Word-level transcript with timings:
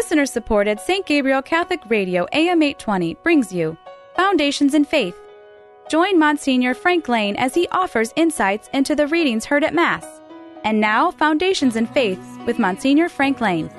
Listener 0.00 0.24
supported 0.24 0.80
St. 0.80 1.04
Gabriel 1.04 1.42
Catholic 1.42 1.78
Radio 1.90 2.26
AM 2.32 2.62
820 2.62 3.18
brings 3.22 3.52
you 3.52 3.76
Foundations 4.16 4.72
in 4.72 4.86
Faith. 4.86 5.14
Join 5.90 6.18
Monsignor 6.18 6.72
Frank 6.72 7.06
Lane 7.06 7.36
as 7.36 7.54
he 7.54 7.68
offers 7.68 8.14
insights 8.16 8.70
into 8.72 8.96
the 8.96 9.06
readings 9.08 9.44
heard 9.44 9.62
at 9.62 9.74
Mass. 9.74 10.06
And 10.64 10.80
now, 10.80 11.10
Foundations 11.10 11.76
in 11.76 11.86
Faith 11.86 12.18
with 12.46 12.58
Monsignor 12.58 13.10
Frank 13.10 13.42
Lane. 13.42 13.70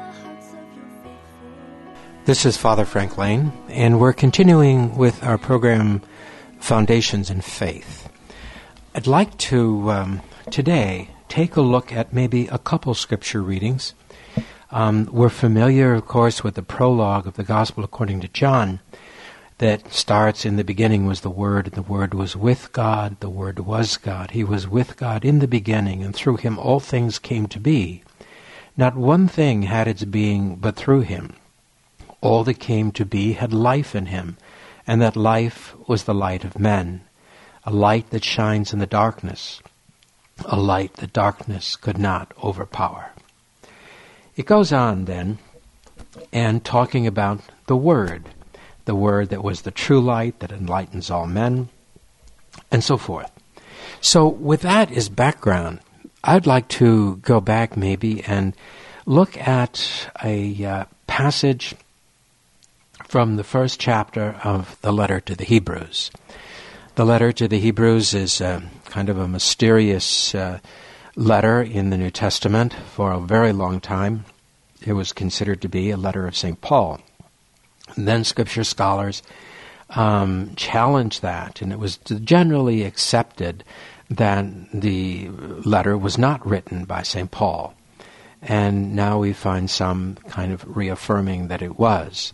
This 2.25 2.45
is 2.45 2.55
Father 2.55 2.85
Frank 2.85 3.17
Lane, 3.17 3.51
and 3.67 3.99
we're 3.99 4.13
continuing 4.13 4.95
with 4.95 5.23
our 5.23 5.39
program 5.39 6.03
Foundations 6.59 7.31
in 7.31 7.41
Faith. 7.41 8.07
I'd 8.93 9.07
like 9.07 9.35
to 9.49 9.89
um, 9.89 10.21
today 10.51 11.09
take 11.29 11.55
a 11.55 11.61
look 11.61 11.91
at 11.91 12.13
maybe 12.13 12.45
a 12.49 12.59
couple 12.59 12.93
scripture 12.93 13.41
readings 13.41 13.95
um, 14.71 15.09
we're 15.11 15.29
familiar, 15.29 15.93
of 15.93 16.07
course, 16.07 16.43
with 16.43 16.55
the 16.55 16.63
prologue 16.63 17.27
of 17.27 17.35
the 17.35 17.43
Gospel 17.43 17.83
according 17.83 18.21
to 18.21 18.27
John 18.29 18.79
that 19.57 19.93
starts 19.93 20.43
in 20.43 20.55
the 20.55 20.63
beginning 20.63 21.05
was 21.05 21.21
the 21.21 21.29
Word, 21.29 21.67
and 21.67 21.75
the 21.75 21.81
Word 21.83 22.13
was 22.13 22.35
with 22.35 22.71
God, 22.71 23.19
the 23.19 23.29
Word 23.29 23.59
was 23.59 23.97
God. 23.97 24.31
He 24.31 24.43
was 24.43 24.67
with 24.67 24.97
God 24.97 25.23
in 25.23 25.37
the 25.37 25.47
beginning, 25.47 26.03
and 26.03 26.15
through 26.15 26.37
him 26.37 26.57
all 26.57 26.79
things 26.79 27.19
came 27.19 27.47
to 27.47 27.59
be. 27.59 28.01
Not 28.75 28.95
one 28.95 29.27
thing 29.27 29.63
had 29.63 29.87
its 29.87 30.03
being 30.05 30.55
but 30.55 30.77
through 30.77 31.01
him. 31.01 31.35
All 32.21 32.43
that 32.45 32.59
came 32.59 32.91
to 32.93 33.05
be 33.05 33.33
had 33.33 33.53
life 33.53 33.93
in 33.93 34.07
him, 34.07 34.37
and 34.87 35.01
that 35.01 35.15
life 35.15 35.75
was 35.87 36.05
the 36.05 36.13
light 36.13 36.43
of 36.43 36.57
men, 36.57 37.01
a 37.63 37.71
light 37.71 38.09
that 38.09 38.23
shines 38.23 38.73
in 38.73 38.79
the 38.79 38.87
darkness, 38.87 39.61
a 40.45 40.57
light 40.57 40.95
that 40.95 41.13
darkness 41.13 41.75
could 41.75 41.99
not 41.99 42.33
overpower. 42.43 43.11
It 44.41 44.47
goes 44.47 44.73
on 44.73 45.05
then, 45.05 45.37
and 46.33 46.65
talking 46.65 47.05
about 47.05 47.41
the 47.67 47.75
Word, 47.75 48.23
the 48.85 48.95
Word 48.95 49.29
that 49.29 49.43
was 49.43 49.61
the 49.61 49.69
true 49.69 50.01
light 50.01 50.39
that 50.39 50.51
enlightens 50.51 51.11
all 51.11 51.27
men, 51.27 51.69
and 52.71 52.83
so 52.83 52.97
forth. 52.97 53.29
So, 54.01 54.27
with 54.27 54.61
that 54.61 54.91
as 54.91 55.09
background, 55.09 55.81
I'd 56.23 56.47
like 56.47 56.67
to 56.69 57.17
go 57.17 57.39
back 57.39 57.77
maybe 57.77 58.23
and 58.23 58.55
look 59.05 59.37
at 59.37 60.09
a 60.23 60.65
uh, 60.65 60.85
passage 61.05 61.75
from 63.05 63.35
the 63.35 63.43
first 63.43 63.79
chapter 63.79 64.39
of 64.43 64.75
the 64.81 64.91
letter 64.91 65.19
to 65.19 65.35
the 65.35 65.45
Hebrews. 65.45 66.09
The 66.95 67.05
letter 67.05 67.31
to 67.33 67.47
the 67.47 67.59
Hebrews 67.59 68.15
is 68.15 68.41
uh, 68.41 68.61
kind 68.85 69.07
of 69.09 69.19
a 69.19 69.27
mysterious 69.27 70.33
uh, 70.33 70.61
letter 71.15 71.61
in 71.61 71.91
the 71.91 71.97
New 71.97 72.09
Testament 72.09 72.73
for 72.73 73.11
a 73.11 73.19
very 73.19 73.53
long 73.53 73.79
time. 73.79 74.25
It 74.85 74.93
was 74.93 75.13
considered 75.13 75.61
to 75.61 75.69
be 75.69 75.91
a 75.91 75.97
letter 75.97 76.27
of 76.27 76.35
St. 76.35 76.59
Paul. 76.61 76.99
And 77.95 78.07
then 78.07 78.23
scripture 78.23 78.63
scholars 78.63 79.21
um, 79.91 80.53
challenged 80.55 81.21
that, 81.21 81.61
and 81.61 81.71
it 81.71 81.79
was 81.79 81.97
generally 81.97 82.83
accepted 82.83 83.63
that 84.09 84.45
the 84.73 85.29
letter 85.29 85.97
was 85.97 86.17
not 86.17 86.45
written 86.45 86.85
by 86.85 87.01
St. 87.03 87.31
Paul. 87.31 87.73
And 88.41 88.95
now 88.95 89.19
we 89.19 89.33
find 89.33 89.69
some 89.69 90.17
kind 90.29 90.51
of 90.51 90.75
reaffirming 90.75 91.47
that 91.49 91.61
it 91.61 91.77
was. 91.77 92.33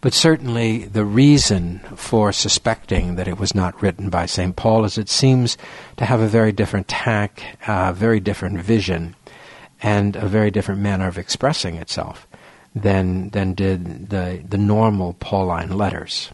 But 0.00 0.14
certainly 0.14 0.84
the 0.84 1.04
reason 1.04 1.80
for 1.96 2.32
suspecting 2.32 3.16
that 3.16 3.28
it 3.28 3.38
was 3.38 3.54
not 3.54 3.82
written 3.82 4.08
by 4.10 4.26
St. 4.26 4.54
Paul 4.54 4.84
is 4.84 4.96
it 4.96 5.08
seems 5.08 5.58
to 5.96 6.04
have 6.04 6.20
a 6.20 6.28
very 6.28 6.52
different 6.52 6.88
tack, 6.88 7.42
a 7.66 7.72
uh, 7.72 7.92
very 7.92 8.20
different 8.20 8.60
vision, 8.60 9.16
and 9.82 10.16
a 10.16 10.26
very 10.26 10.50
different 10.50 10.80
manner 10.80 11.08
of 11.08 11.18
expressing 11.18 11.76
itself 11.76 12.26
than, 12.74 13.30
than 13.30 13.54
did 13.54 14.10
the, 14.10 14.42
the 14.48 14.58
normal 14.58 15.14
Pauline 15.14 15.76
letters. 15.76 16.30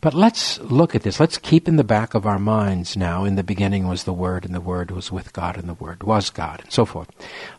But 0.00 0.14
let's 0.14 0.60
look 0.60 0.94
at 0.94 1.02
this. 1.02 1.18
Let's 1.18 1.38
keep 1.38 1.66
in 1.66 1.76
the 1.76 1.84
back 1.84 2.14
of 2.14 2.26
our 2.26 2.38
minds 2.38 2.96
now, 2.96 3.24
in 3.24 3.36
the 3.36 3.42
beginning 3.42 3.88
was 3.88 4.04
the 4.04 4.12
Word, 4.12 4.44
and 4.44 4.54
the 4.54 4.60
Word 4.60 4.90
was 4.90 5.10
with 5.10 5.32
God, 5.32 5.56
and 5.56 5.68
the 5.68 5.74
Word 5.74 6.02
was 6.02 6.30
God, 6.30 6.60
and 6.62 6.72
so 6.72 6.84
forth. 6.84 7.08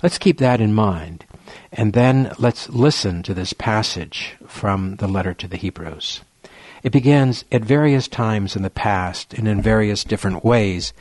Let's 0.03 0.17
keep 0.17 0.37
that 0.37 0.61
in 0.61 0.73
mind. 0.73 1.25
And 1.71 1.93
then 1.93 2.31
let's 2.37 2.69
listen 2.69 3.23
to 3.23 3.33
this 3.33 3.53
passage 3.53 4.35
from 4.47 4.97
the 4.97 5.07
letter 5.07 5.33
to 5.33 5.47
the 5.47 5.57
Hebrews. 5.57 6.21
It 6.83 6.91
begins 6.91 7.43
at 7.51 7.65
various 7.65 8.07
times 8.07 8.55
in 8.55 8.61
the 8.61 8.69
past 8.69 9.33
and 9.33 9.47
in 9.47 9.61
various 9.61 10.03
different 10.03 10.45
ways. 10.45 10.93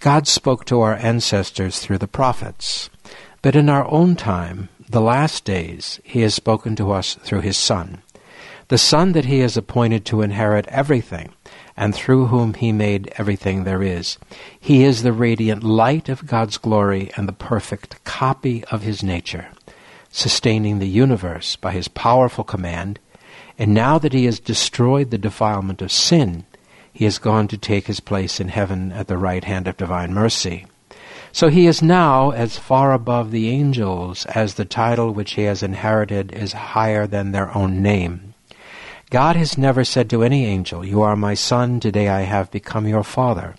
God 0.00 0.28
spoke 0.28 0.64
to 0.66 0.80
our 0.80 0.94
ancestors 0.94 1.80
through 1.80 1.98
the 1.98 2.08
prophets. 2.08 2.88
But 3.44 3.54
in 3.54 3.68
our 3.68 3.86
own 3.88 4.16
time, 4.16 4.70
the 4.88 5.00
last 5.00 5.44
days, 5.44 6.00
He 6.02 6.22
has 6.22 6.34
spoken 6.34 6.74
to 6.76 6.90
us 6.90 7.14
through 7.14 7.42
His 7.42 7.56
Son, 7.56 8.02
the 8.68 8.78
Son 8.78 9.12
that 9.12 9.26
He 9.26 9.38
has 9.38 9.56
appointed 9.56 10.04
to 10.06 10.22
inherit 10.22 10.66
everything, 10.68 11.32
and 11.76 11.94
through 11.94 12.26
whom 12.26 12.54
He 12.54 12.72
made 12.72 13.12
everything 13.18 13.62
there 13.62 13.82
is. 13.82 14.18
He 14.58 14.82
is 14.82 15.02
the 15.02 15.12
radiant 15.12 15.62
light 15.62 16.08
of 16.08 16.26
God's 16.26 16.58
glory 16.58 17.10
and 17.16 17.28
the 17.28 17.32
perfect 17.32 18.02
copy 18.04 18.64
of 18.72 18.82
His 18.82 19.02
nature 19.02 19.48
sustaining 20.14 20.78
the 20.78 20.88
universe 20.88 21.56
by 21.56 21.72
his 21.72 21.88
powerful 21.88 22.44
command, 22.44 23.00
and 23.58 23.74
now 23.74 23.98
that 23.98 24.12
he 24.12 24.26
has 24.26 24.38
destroyed 24.38 25.10
the 25.10 25.18
defilement 25.18 25.82
of 25.82 25.90
sin, 25.90 26.46
he 26.92 27.04
has 27.04 27.18
gone 27.18 27.48
to 27.48 27.58
take 27.58 27.88
his 27.88 27.98
place 27.98 28.38
in 28.38 28.46
heaven 28.46 28.92
at 28.92 29.08
the 29.08 29.18
right 29.18 29.42
hand 29.42 29.66
of 29.66 29.76
divine 29.76 30.14
mercy. 30.14 30.66
So 31.34 31.48
he 31.48 31.66
is 31.66 31.82
now 31.82 32.30
as 32.30 32.58
far 32.58 32.92
above 32.92 33.32
the 33.32 33.50
angels 33.50 34.24
as 34.26 34.54
the 34.54 34.64
title 34.64 35.12
which 35.12 35.32
he 35.32 35.42
has 35.42 35.64
inherited 35.64 36.30
is 36.30 36.52
higher 36.52 37.08
than 37.08 37.32
their 37.32 37.52
own 37.58 37.82
name. 37.82 38.34
God 39.10 39.34
has 39.34 39.58
never 39.58 39.82
said 39.82 40.08
to 40.10 40.22
any 40.22 40.46
angel, 40.46 40.84
You 40.84 41.02
are 41.02 41.16
my 41.16 41.34
son, 41.34 41.80
today 41.80 42.08
I 42.08 42.20
have 42.20 42.52
become 42.52 42.86
your 42.86 43.02
father, 43.02 43.56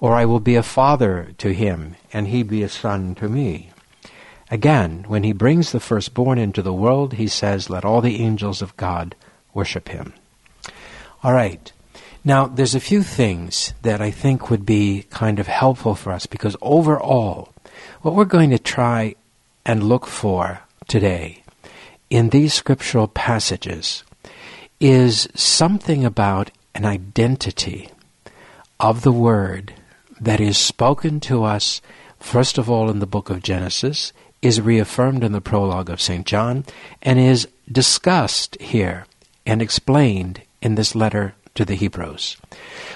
or 0.00 0.14
I 0.14 0.24
will 0.24 0.40
be 0.40 0.56
a 0.56 0.62
father 0.64 1.28
to 1.38 1.54
him, 1.54 1.94
and 2.12 2.26
he 2.26 2.42
be 2.42 2.64
a 2.64 2.68
son 2.68 3.14
to 3.14 3.28
me. 3.28 3.70
Again, 4.50 5.04
when 5.06 5.22
he 5.22 5.32
brings 5.32 5.70
the 5.70 5.78
firstborn 5.78 6.38
into 6.38 6.62
the 6.62 6.74
world, 6.74 7.12
he 7.12 7.28
says, 7.28 7.70
Let 7.70 7.84
all 7.84 8.00
the 8.00 8.20
angels 8.20 8.60
of 8.60 8.76
God 8.76 9.14
worship 9.54 9.88
him. 9.88 10.14
All 11.22 11.32
right. 11.32 11.72
Now, 12.26 12.46
there's 12.46 12.74
a 12.74 12.80
few 12.80 13.02
things 13.02 13.74
that 13.82 14.00
I 14.00 14.10
think 14.10 14.48
would 14.48 14.64
be 14.64 15.04
kind 15.10 15.38
of 15.38 15.46
helpful 15.46 15.94
for 15.94 16.10
us 16.10 16.24
because 16.24 16.56
overall, 16.62 17.52
what 18.00 18.14
we're 18.14 18.24
going 18.24 18.48
to 18.50 18.58
try 18.58 19.14
and 19.66 19.82
look 19.84 20.06
for 20.06 20.60
today 20.88 21.42
in 22.08 22.30
these 22.30 22.54
scriptural 22.54 23.08
passages 23.08 24.04
is 24.80 25.28
something 25.34 26.04
about 26.04 26.50
an 26.74 26.86
identity 26.86 27.90
of 28.80 29.02
the 29.02 29.12
Word 29.12 29.74
that 30.18 30.40
is 30.40 30.56
spoken 30.56 31.20
to 31.20 31.44
us, 31.44 31.82
first 32.18 32.56
of 32.56 32.70
all, 32.70 32.88
in 32.88 33.00
the 33.00 33.06
book 33.06 33.28
of 33.28 33.42
Genesis, 33.42 34.14
is 34.40 34.60
reaffirmed 34.60 35.24
in 35.24 35.32
the 35.32 35.40
prologue 35.42 35.90
of 35.90 36.00
St. 36.00 36.24
John 36.24 36.64
and 37.02 37.18
is 37.18 37.48
discussed 37.70 38.60
here 38.60 39.06
and 39.44 39.60
explained 39.60 40.40
in 40.62 40.74
this 40.74 40.94
letter 40.94 41.34
to 41.54 41.64
the 41.64 41.74
Hebrews. 41.74 42.36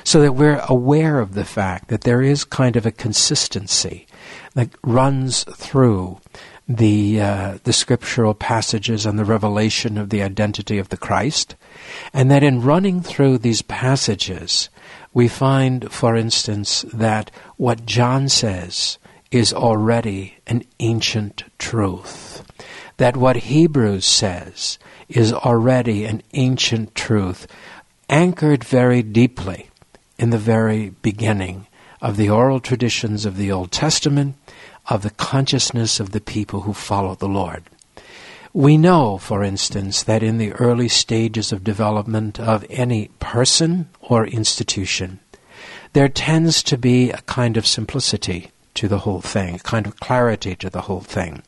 So 0.05 0.21
that 0.21 0.33
we're 0.33 0.63
aware 0.69 1.21
of 1.21 1.35
the 1.35 1.45
fact 1.45 1.89
that 1.89 2.03
there 2.03 2.23
is 2.23 2.45
kind 2.45 2.77
of 2.77 2.87
a 2.87 2.91
consistency 2.91 4.07
that 4.55 4.71
runs 4.83 5.45
through 5.45 6.21
the 6.69 7.21
uh, 7.21 7.59
the 7.65 7.73
scriptural 7.73 8.35
passages 8.35 9.07
and 9.07 9.19
the 9.19 9.25
revelation 9.25 9.97
of 9.97 10.11
the 10.11 10.23
identity 10.23 10.79
of 10.79 10.91
the 10.91 10.99
Christ, 10.99 11.57
and 12.13 12.31
that 12.31 12.43
in 12.43 12.61
running 12.61 13.01
through 13.01 13.39
these 13.39 13.63
passages, 13.63 14.69
we 15.15 15.29
find, 15.29 15.91
for 15.91 16.15
instance, 16.15 16.85
that 16.93 17.31
what 17.57 17.87
John 17.87 18.29
says 18.29 18.99
is 19.31 19.53
already 19.53 20.37
an 20.47 20.63
ancient 20.79 21.45
truth. 21.59 22.45
That 22.99 23.17
what 23.17 23.37
Hebrews 23.37 24.05
says 24.05 24.79
is 25.09 25.33
already 25.33 26.05
an 26.05 26.23
ancient 26.35 26.95
truth, 26.95 27.47
anchored 28.09 28.65
very 28.65 29.03
deeply 29.03 29.71
in 30.19 30.31
the 30.31 30.39
very 30.39 30.91
beginning 31.03 31.67
of 32.01 32.17
the 32.17 32.31
oral 32.31 32.61
traditions 32.61 33.25
of 33.25 33.37
the 33.37 33.51
Old 33.53 33.71
Testament, 33.71 34.37
of 34.89 35.03
the 35.03 35.11
consciousness 35.11 36.01
of 36.01 36.13
the 36.13 36.21
people 36.21 36.63
who 36.63 36.73
follow 36.73 37.15
the 37.15 37.29
Lord. 37.29 37.65
We 38.53 38.77
know, 38.77 39.19
for 39.19 39.45
instance, 39.45 40.03
that 40.05 40.23
in 40.23 40.39
the 40.39 40.53
early 40.53 40.89
stages 40.89 41.53
of 41.53 41.63
development 41.63 42.41
of 42.41 42.65
any 42.71 43.09
person 43.21 43.89
or 44.01 44.27
institution, 44.27 45.21
there 45.93 46.09
tends 46.09 46.63
to 46.65 46.79
be 46.79 47.11
a 47.11 47.19
kind 47.23 47.57
of 47.57 47.67
simplicity 47.67 48.51
to 48.79 48.87
the 48.87 48.99
whole 48.99 49.21
thing, 49.21 49.57
a 49.57 49.59
kind 49.59 49.89
of 49.89 49.99
clarity 49.99 50.55
to 50.55 50.71
the 50.71 50.83
whole 50.83 51.01
thing. 51.01 51.43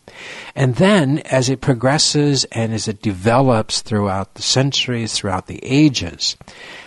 And 0.56 0.75
then, 0.75 1.19
as 1.31 1.49
it 1.49 1.61
progresses 1.61 2.44
and 2.47 2.75
as 2.75 2.88
it 2.88 3.03
develops 3.03 3.82
throughout 3.82 4.35
the 4.35 4.43
centuries, 4.43 5.12
throughout 5.12 5.47
the 5.47 5.61
ages, 5.62 6.37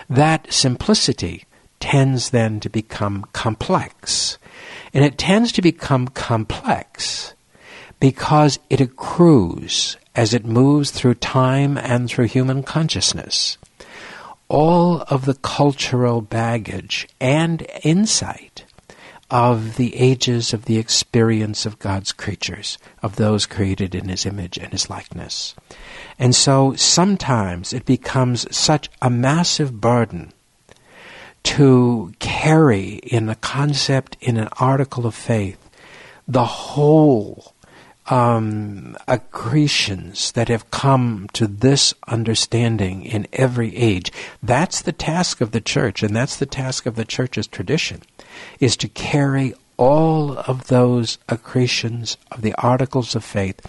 that 0.10 0.52
simplicity 0.52 1.46
tends 1.80 2.32
then 2.32 2.60
to 2.60 2.70
become 2.70 3.26
complex. 3.32 4.38
And 4.94 5.06
it 5.06 5.18
tends 5.18 5.54
to 5.54 5.62
become 5.62 6.10
complex 6.10 7.34
because 8.02 8.60
it 8.70 8.82
accrues 8.82 9.96
as 10.14 10.34
it 10.34 10.46
moves 10.46 10.92
through 10.92 11.16
time 11.16 11.78
and 11.78 12.10
through 12.10 12.26
human 12.26 12.64
consciousness, 12.64 13.58
all 14.50 15.04
of 15.04 15.24
the 15.24 15.36
cultural 15.36 16.20
baggage 16.22 17.08
and 17.22 17.66
insight 17.82 18.63
of 19.34 19.78
the 19.78 19.96
ages 19.96 20.54
of 20.54 20.66
the 20.66 20.78
experience 20.78 21.66
of 21.66 21.80
God's 21.80 22.12
creatures, 22.12 22.78
of 23.02 23.16
those 23.16 23.48
created 23.48 23.96
in 23.96 24.08
His 24.08 24.28
image 24.28 24.60
and 24.60 24.72
His 24.72 24.92
likeness. 24.92 25.56
And 26.20 26.36
so 26.36 26.76
sometimes 26.76 27.74
it 27.74 27.84
becomes 27.84 28.46
such 28.56 28.92
a 29.02 29.10
massive 29.10 29.82
burden 29.82 30.34
to 31.46 32.14
carry 32.20 32.98
in 32.98 33.28
a 33.28 33.36
concept, 33.36 34.18
in 34.22 34.38
an 34.38 34.50
article 34.60 35.08
of 35.08 35.16
faith, 35.16 35.68
the 36.28 36.46
whole 36.46 37.53
um, 38.08 38.98
accretions 39.08 40.32
that 40.34 40.50
have 40.50 40.72
come 40.72 41.28
to 41.34 41.48
this 41.48 41.94
understanding 42.08 43.06
in 43.06 43.28
every 43.34 43.76
age. 43.76 44.12
That's 44.42 44.82
the 44.82 44.92
task 44.92 45.42
of 45.42 45.52
the 45.52 45.62
church, 45.62 46.04
and 46.04 46.16
that's 46.16 46.38
the 46.38 46.46
task 46.46 46.86
of 46.86 46.96
the 46.96 47.06
church's 47.06 47.48
tradition, 47.48 48.02
is 48.60 48.76
to 48.78 48.88
carry 48.90 49.54
all 49.78 50.38
of 50.38 50.68
those 50.68 51.18
accretions 51.30 52.18
of 52.32 52.42
the 52.42 52.54
articles 52.56 53.16
of 53.16 53.24
faith 53.24 53.60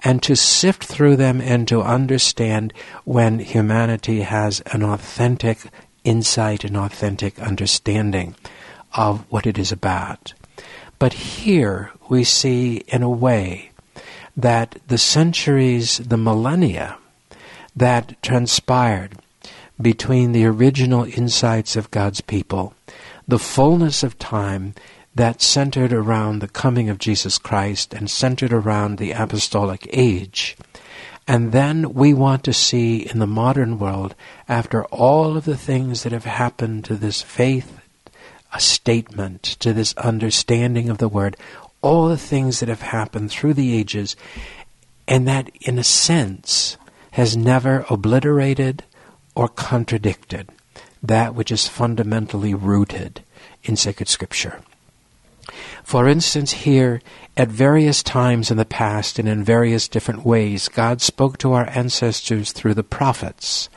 and 0.00 0.22
to 0.22 0.36
sift 0.36 0.84
through 0.84 1.16
them 1.16 1.40
and 1.40 1.66
to 1.68 1.82
understand 1.82 2.72
when 3.04 3.38
humanity 3.38 4.20
has 4.20 4.60
an 4.72 4.82
authentic 4.82 5.58
insight 6.04 6.62
and 6.62 6.76
authentic 6.76 7.40
understanding 7.40 8.34
of 8.92 9.24
what 9.30 9.46
it 9.46 9.58
is 9.58 9.72
about. 9.72 10.34
But 10.98 11.12
here 11.12 11.90
we 12.08 12.24
see, 12.24 12.76
in 12.88 13.02
a 13.02 13.10
way, 13.10 13.70
that 14.36 14.78
the 14.88 14.98
centuries, 14.98 15.98
the 15.98 16.16
millennia 16.16 16.98
that 17.74 18.20
transpired 18.22 19.16
between 19.80 20.32
the 20.32 20.46
original 20.46 21.04
insights 21.04 21.76
of 21.76 21.90
God's 21.90 22.20
people, 22.20 22.74
the 23.26 23.38
fullness 23.38 24.02
of 24.02 24.18
time 24.18 24.74
that 25.14 25.40
centered 25.40 25.92
around 25.92 26.38
the 26.38 26.48
coming 26.48 26.90
of 26.90 26.98
Jesus 26.98 27.38
Christ 27.38 27.94
and 27.94 28.10
centered 28.10 28.52
around 28.52 28.98
the 28.98 29.12
apostolic 29.12 29.88
age. 29.92 30.56
And 31.26 31.52
then 31.52 31.94
we 31.94 32.14
want 32.14 32.44
to 32.44 32.52
see 32.52 32.98
in 32.98 33.18
the 33.18 33.26
modern 33.26 33.78
world, 33.78 34.14
after 34.48 34.84
all 34.86 35.36
of 35.36 35.44
the 35.44 35.56
things 35.56 36.02
that 36.02 36.12
have 36.12 36.24
happened 36.24 36.84
to 36.84 36.94
this 36.94 37.22
faith 37.22 37.80
a 38.52 38.60
statement, 38.60 39.42
to 39.42 39.72
this 39.72 39.92
understanding 39.94 40.88
of 40.88 40.98
the 40.98 41.08
Word, 41.08 41.36
all 41.86 42.08
the 42.08 42.18
things 42.18 42.58
that 42.58 42.68
have 42.68 42.82
happened 42.82 43.30
through 43.30 43.54
the 43.54 43.72
ages, 43.72 44.16
and 45.06 45.28
that, 45.28 45.48
in 45.60 45.78
a 45.78 45.84
sense, 45.84 46.76
has 47.12 47.36
never 47.36 47.86
obliterated 47.88 48.82
or 49.36 49.46
contradicted 49.46 50.48
that 51.00 51.32
which 51.36 51.52
is 51.52 51.68
fundamentally 51.68 52.54
rooted 52.54 53.22
in 53.62 53.76
sacred 53.76 54.08
scripture. 54.08 54.60
For 55.84 56.08
instance, 56.08 56.66
here, 56.66 57.00
at 57.36 57.46
various 57.46 58.02
times 58.02 58.50
in 58.50 58.56
the 58.56 58.64
past 58.64 59.20
and 59.20 59.28
in 59.28 59.44
various 59.44 59.86
different 59.86 60.26
ways, 60.26 60.68
God 60.68 61.00
spoke 61.00 61.38
to 61.38 61.52
our 61.52 61.68
ancestors 61.70 62.50
through 62.50 62.74
the 62.74 62.82
prophets. 62.82 63.68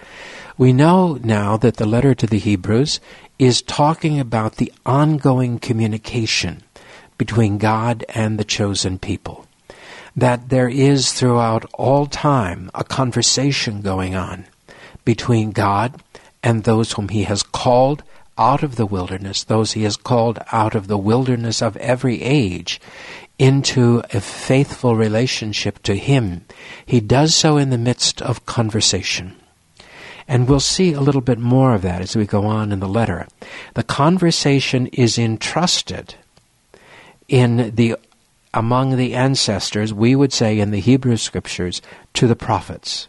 We 0.57 0.73
know 0.73 1.19
now 1.23 1.57
that 1.57 1.77
the 1.77 1.85
letter 1.85 2.15
to 2.15 2.25
the 2.25 2.39
Hebrews 2.39 2.99
is 3.37 3.61
talking 3.61 4.19
about 4.19 4.55
the 4.55 4.73
ongoing 4.83 5.59
communication 5.59 6.63
between 7.19 7.59
God 7.59 8.03
and 8.09 8.39
the 8.39 8.43
chosen 8.43 8.97
people. 8.97 9.45
That 10.15 10.49
there 10.49 10.69
is 10.69 11.13
throughout 11.13 11.69
all 11.73 12.07
time 12.07 12.71
a 12.73 12.83
conversation 12.83 13.81
going 13.81 14.15
on 14.15 14.47
between 15.05 15.51
God 15.51 16.01
and 16.41 16.63
those 16.63 16.93
whom 16.93 17.09
He 17.09 17.23
has 17.23 17.43
called 17.43 18.01
out 18.39 18.63
of 18.63 18.77
the 18.77 18.87
wilderness, 18.87 19.43
those 19.43 19.73
He 19.73 19.83
has 19.83 19.97
called 19.97 20.39
out 20.51 20.73
of 20.73 20.87
the 20.87 20.97
wilderness 20.97 21.61
of 21.61 21.77
every 21.77 22.23
age 22.23 22.81
into 23.37 24.01
a 24.13 24.21
faithful 24.21 24.95
relationship 24.95 25.83
to 25.83 25.95
Him. 25.95 26.45
He 26.85 26.99
does 26.99 27.35
so 27.35 27.57
in 27.57 27.69
the 27.69 27.77
midst 27.77 28.21
of 28.21 28.45
conversation. 28.45 29.35
And 30.27 30.47
we'll 30.47 30.59
see 30.59 30.93
a 30.93 31.01
little 31.01 31.21
bit 31.21 31.39
more 31.39 31.73
of 31.73 31.81
that 31.81 32.01
as 32.01 32.15
we 32.15 32.25
go 32.25 32.45
on 32.45 32.71
in 32.71 32.79
the 32.79 32.87
letter. 32.87 33.27
The 33.73 33.83
conversation 33.83 34.87
is 34.87 35.17
entrusted 35.17 36.15
in 37.29 37.73
the 37.75 37.95
among 38.53 38.97
the 38.97 39.13
ancestors, 39.13 39.93
we 39.93 40.15
would 40.15 40.33
say 40.33 40.59
in 40.59 40.71
the 40.71 40.79
Hebrew 40.79 41.17
scriptures, 41.17 41.81
to 42.15 42.27
the 42.27 42.35
prophets. 42.35 43.07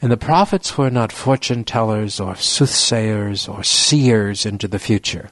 And 0.00 0.10
the 0.10 0.16
prophets 0.16 0.76
were 0.76 0.90
not 0.90 1.12
fortune 1.12 1.62
tellers 1.62 2.18
or 2.18 2.34
soothsayers 2.34 3.46
or 3.46 3.62
seers 3.62 4.44
into 4.44 4.66
the 4.66 4.80
future. 4.80 5.30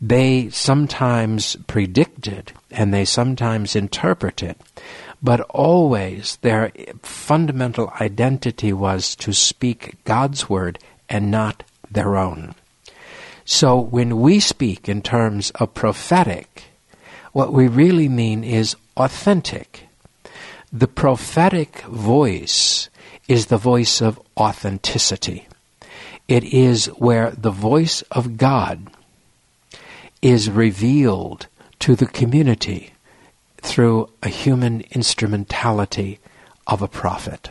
They 0.00 0.48
sometimes 0.48 1.56
predicted 1.66 2.52
and 2.70 2.94
they 2.94 3.04
sometimes 3.04 3.76
interpreted, 3.76 4.56
but 5.22 5.42
always 5.42 6.36
their 6.36 6.72
fundamental 7.02 7.92
identity 8.00 8.72
was 8.72 9.14
to 9.16 9.34
speak 9.34 10.02
God's 10.04 10.48
word 10.48 10.78
and 11.10 11.30
not 11.30 11.62
their 11.90 12.16
own. 12.16 12.54
So 13.44 13.78
when 13.78 14.20
we 14.20 14.40
speak 14.40 14.88
in 14.88 15.02
terms 15.02 15.50
of 15.56 15.74
prophetic, 15.74 16.69
what 17.32 17.52
we 17.52 17.68
really 17.68 18.08
mean 18.08 18.44
is 18.44 18.76
authentic. 18.96 19.88
The 20.72 20.88
prophetic 20.88 21.82
voice 21.82 22.88
is 23.28 23.46
the 23.46 23.58
voice 23.58 24.00
of 24.00 24.20
authenticity. 24.36 25.46
It 26.28 26.44
is 26.44 26.86
where 26.86 27.30
the 27.30 27.50
voice 27.50 28.02
of 28.10 28.36
God 28.36 28.88
is 30.22 30.50
revealed 30.50 31.46
to 31.80 31.96
the 31.96 32.06
community 32.06 32.92
through 33.58 34.10
a 34.22 34.28
human 34.28 34.82
instrumentality 34.90 36.18
of 36.66 36.82
a 36.82 36.88
prophet. 36.88 37.50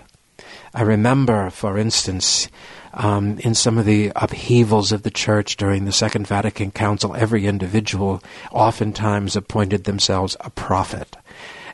I 0.73 0.81
remember, 0.81 1.49
for 1.49 1.77
instance, 1.77 2.47
um, 2.93 3.39
in 3.39 3.55
some 3.55 3.77
of 3.77 3.85
the 3.85 4.11
upheavals 4.15 4.91
of 4.91 5.03
the 5.03 5.11
church 5.11 5.57
during 5.57 5.85
the 5.85 5.91
Second 5.91 6.27
Vatican 6.27 6.71
Council, 6.71 7.15
every 7.15 7.45
individual 7.45 8.21
oftentimes 8.51 9.35
appointed 9.35 9.83
themselves 9.83 10.35
a 10.41 10.49
prophet. 10.49 11.15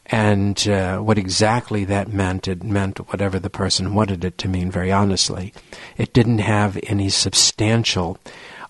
And 0.08 0.68
uh, 0.68 1.00
what 1.00 1.18
exactly 1.18 1.84
that 1.86 2.14
meant, 2.14 2.48
it 2.48 2.64
meant 2.64 3.00
whatever 3.12 3.40
the 3.40 3.50
person 3.50 3.96
wanted 3.96 4.24
it 4.24 4.38
to 4.40 4.48
mean, 4.48 4.70
very 4.70 4.92
honestly. 4.92 5.52
It 5.98 6.14
didn't 6.14 6.40
have 6.40 6.78
any 6.84 7.10
substantial 7.10 8.20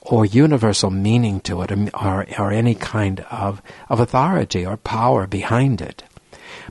or 0.01 0.25
universal 0.25 0.91
meaning 0.91 1.41
to 1.41 1.61
it 1.61 1.71
or, 1.71 2.25
or 2.39 2.51
any 2.51 2.75
kind 2.75 3.19
of, 3.31 3.61
of 3.89 3.99
authority 3.99 4.65
or 4.65 4.77
power 4.77 5.27
behind 5.27 5.81
it. 5.81 6.03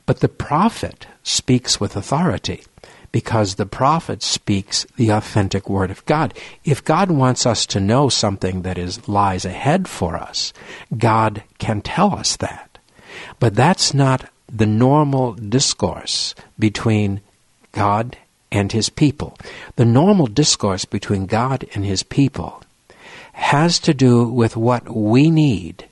But 0.07 0.21
the 0.21 0.29
prophet 0.29 1.07
speaks 1.23 1.81
with 1.81 1.97
authority 1.97 2.63
because 3.15 3.55
the 3.55 3.65
prophet 3.65 4.25
speaks 4.25 4.85
the 4.97 5.11
authentic 5.11 5.71
word 5.71 5.89
of 5.93 6.05
God. 6.05 6.35
If 6.65 6.85
God 6.85 7.13
wants 7.13 7.47
us 7.47 7.65
to 7.67 7.79
know 7.79 8.09
something 8.09 8.63
that 8.63 8.77
is 8.77 9.07
lies 9.07 9.45
ahead 9.45 9.87
for 9.87 10.17
us, 10.17 10.53
God 10.99 11.45
can 11.59 11.81
tell 11.81 12.13
us 12.13 12.35
that. 12.39 12.77
But 13.39 13.55
that's 13.55 13.95
not 13.95 14.29
the 14.53 14.67
normal 14.67 15.35
discourse 15.35 16.35
between 16.59 17.21
God 17.71 18.17
and 18.51 18.73
his 18.73 18.91
people. 18.91 19.39
The 19.77 19.85
normal 19.85 20.27
discourse 20.27 20.85
between 20.85 21.27
God 21.27 21.69
and 21.73 21.85
his 21.85 22.03
people 22.03 22.65
has 23.35 23.79
to 23.79 23.95
do 23.95 24.25
with 24.25 24.57
what 24.57 24.93
we 24.93 25.31
need 25.31 25.87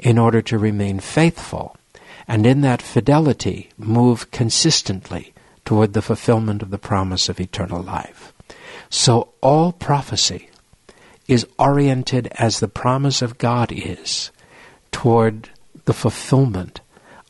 in 0.00 0.18
order 0.18 0.42
to 0.42 0.58
remain 0.58 0.98
faithful 0.98 1.76
and 2.26 2.44
in 2.44 2.62
that 2.62 2.82
fidelity 2.82 3.70
move 3.78 4.32
consistently 4.32 5.32
toward 5.66 5.92
the 5.92 6.00
fulfillment 6.00 6.62
of 6.62 6.70
the 6.70 6.78
promise 6.78 7.28
of 7.28 7.38
eternal 7.38 7.82
life. 7.82 8.32
So 8.88 9.34
all 9.42 9.72
prophecy 9.72 10.48
is 11.28 11.46
oriented 11.58 12.28
as 12.38 12.60
the 12.60 12.68
promise 12.68 13.20
of 13.20 13.36
God 13.36 13.70
is 13.72 14.30
toward 14.92 15.50
the 15.84 15.92
fulfillment 15.92 16.80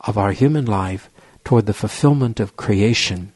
of 0.01 0.17
our 0.17 0.31
human 0.31 0.65
life, 0.65 1.09
toward 1.43 1.65
the 1.65 1.73
fulfillment 1.73 2.39
of 2.39 2.55
creation, 2.55 3.33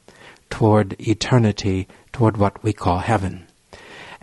toward 0.50 0.96
eternity, 1.00 1.88
toward 2.14 2.38
what 2.38 2.64
we 2.64 2.72
call 2.72 3.00
heaven. 3.00 3.48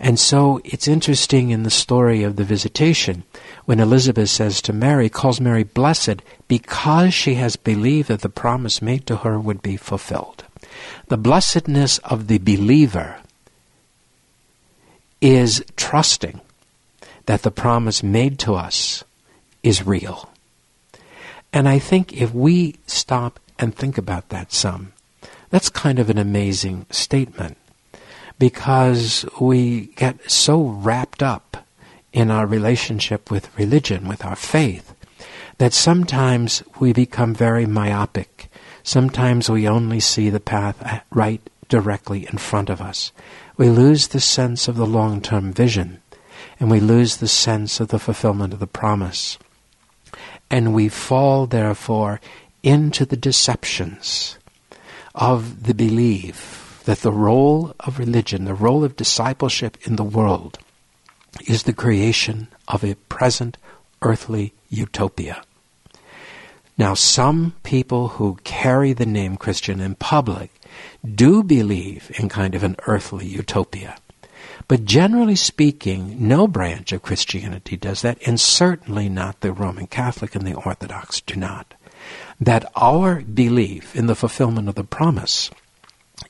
And 0.00 0.16
so 0.18 0.61
it's 0.64 0.87
interesting 0.87 1.50
in 1.50 1.64
the 1.64 1.70
story 1.70 2.23
of 2.23 2.37
the 2.37 2.44
visitation 2.44 3.25
when 3.64 3.80
Elizabeth 3.80 4.30
says 4.30 4.62
to 4.62 4.73
Mary, 4.73 5.08
calls 5.08 5.40
Mary 5.40 5.64
blessed 5.64 6.23
because 6.47 7.12
she 7.12 7.35
has 7.35 7.56
believed 7.56 8.06
that 8.08 8.20
the 8.20 8.28
promise 8.28 8.80
made 8.80 9.08
to 9.08 9.16
her 9.16 9.40
would 9.40 9.61
be 9.61 9.76
fulfilled. 9.76 10.44
The 11.08 11.16
blessedness 11.16 11.98
of 11.98 12.26
the 12.26 12.38
believer 12.38 13.16
is 15.20 15.64
trusting 15.76 16.40
that 17.26 17.42
the 17.42 17.50
promise 17.50 18.02
made 18.02 18.38
to 18.40 18.54
us 18.54 19.04
is 19.62 19.86
real. 19.86 20.30
And 21.52 21.68
I 21.68 21.78
think 21.78 22.12
if 22.12 22.32
we 22.32 22.76
stop 22.86 23.40
and 23.58 23.74
think 23.74 23.98
about 23.98 24.28
that 24.28 24.52
some, 24.52 24.92
That's 25.50 25.70
kind 25.70 25.98
of 25.98 26.10
an 26.10 26.18
amazing 26.18 26.86
statement 26.90 27.56
because 28.38 29.24
we 29.40 29.86
get 29.96 30.30
so 30.30 30.62
wrapped 30.62 31.22
up 31.22 31.66
in 32.12 32.30
our 32.30 32.46
relationship 32.46 33.30
with 33.30 33.56
religion, 33.58 34.08
with 34.08 34.24
our 34.24 34.36
faith, 34.36 34.94
that 35.58 35.72
sometimes 35.72 36.62
we 36.78 36.92
become 36.92 37.34
very 37.34 37.66
myopic. 37.66 38.47
Sometimes 38.88 39.50
we 39.50 39.68
only 39.68 40.00
see 40.00 40.30
the 40.30 40.40
path 40.40 41.04
right 41.11 41.42
directly 41.68 42.25
in 42.25 42.38
front 42.38 42.71
of 42.71 42.80
us. 42.80 43.12
We 43.59 43.68
lose 43.68 44.09
the 44.09 44.18
sense 44.18 44.66
of 44.66 44.76
the 44.76 44.87
long 44.87 45.21
term 45.21 45.52
vision, 45.52 46.00
and 46.59 46.71
we 46.71 46.80
lose 46.80 47.18
the 47.18 47.28
sense 47.28 47.80
of 47.80 47.88
the 47.88 47.99
fulfillment 47.99 48.54
of 48.54 48.61
the 48.61 48.66
promise. 48.66 49.37
And 50.50 50.73
we 50.73 50.88
fall, 50.88 51.45
therefore, 51.45 52.18
into 52.62 53.04
the 53.04 53.18
deceptions 53.18 54.38
of 55.14 55.64
the 55.64 55.75
belief 55.75 56.80
that 56.87 57.00
the 57.00 57.12
role 57.12 57.75
of 57.80 57.99
religion, 57.99 58.47
the 58.47 58.54
role 58.54 58.85
of 58.85 58.97
discipleship 58.97 59.76
in 59.83 59.97
the 59.97 60.02
world, 60.02 60.61
is 61.47 61.64
the 61.64 61.75
creation 61.75 62.49
of 62.68 62.83
a 62.83 62.95
present 63.11 63.59
earthly 64.00 64.54
utopia. 64.71 65.42
Now, 66.78 66.94
some 66.94 67.54
people 67.64 68.06
who 68.08 68.38
carry 68.44 68.92
the 68.92 69.04
name 69.04 69.37
Christian 69.37 69.80
in 69.80 69.97
public 69.97 70.52
do 71.04 71.42
believe 71.42 72.12
in 72.18 72.28
kind 72.28 72.54
of 72.54 72.62
an 72.62 72.76
earthly 72.87 73.26
utopia. 73.26 73.97
But 74.68 74.85
generally 74.85 75.35
speaking, 75.35 76.28
no 76.28 76.47
branch 76.47 76.92
of 76.92 77.02
Christianity 77.02 77.76
does 77.76 78.02
that, 78.02 78.18
and 78.25 78.38
certainly 78.38 79.08
not 79.08 79.40
the 79.40 79.52
Roman 79.52 79.88
Catholic 79.88 80.37
and 80.37 80.47
the 80.47 80.54
Orthodox 80.54 81.20
do 81.20 81.35
not. 81.35 81.75
That 82.40 82.70
our 82.76 83.23
belief 83.23 83.97
in 83.97 84.06
the 84.06 84.14
fulfillment 84.14 84.68
of 84.68 84.76
the 84.76 84.85
promise 84.85 85.50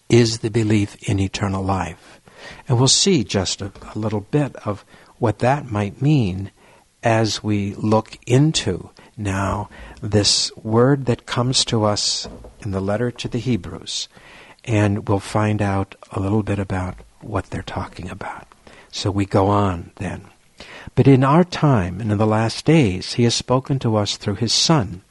is 0.09 0.39
the 0.39 0.51
belief 0.51 0.97
in 1.07 1.21
eternal 1.21 1.63
life. 1.63 2.21
And 2.67 2.79
we'll 2.79 2.89
see 2.89 3.23
just 3.23 3.61
a, 3.61 3.73
a 3.95 3.99
little 3.99 4.21
bit 4.21 4.57
of 4.65 4.85
what 5.19 5.41
that 5.41 5.71
might 5.71 6.01
mean 6.01 6.53
as 7.03 7.43
we 7.43 7.75
look 7.75 8.17
into 8.27 8.91
now 9.19 9.69
this 10.01 10.55
word 10.57 11.07
that 11.07 11.27
comes 11.27 11.65
to 11.67 11.85
us 11.85 12.29
in 12.61 12.71
the 12.71 12.81
letter 12.81 13.11
to 13.11 13.29
the 13.29 13.39
Hebrews. 13.39 14.09
And 14.65 15.09
we'll 15.09 15.19
find 15.19 15.61
out 15.61 15.95
a 16.13 16.21
little 16.21 16.43
bit 16.43 16.59
about 16.59 16.95
what 17.21 17.47
they're 17.47 17.63
talking 17.63 18.11
about. 18.11 18.47
So 18.91 19.11
we 19.11 19.27
go 19.27 19.49
on 19.49 19.91
then. 19.97 20.27
But 20.95 21.07
in 21.07 21.23
our 21.25 21.45
time 21.45 22.01
and 22.01 22.11
in 22.11 22.19
the 22.19 22.27
last 22.27 22.65
days, 22.65 23.15
he 23.15 23.25
has 23.25 23.35
spoken 23.35 23.79
to 23.81 23.97
us 23.97 24.17
through 24.17 24.37
his 24.37 24.53
Son, 24.53 25.03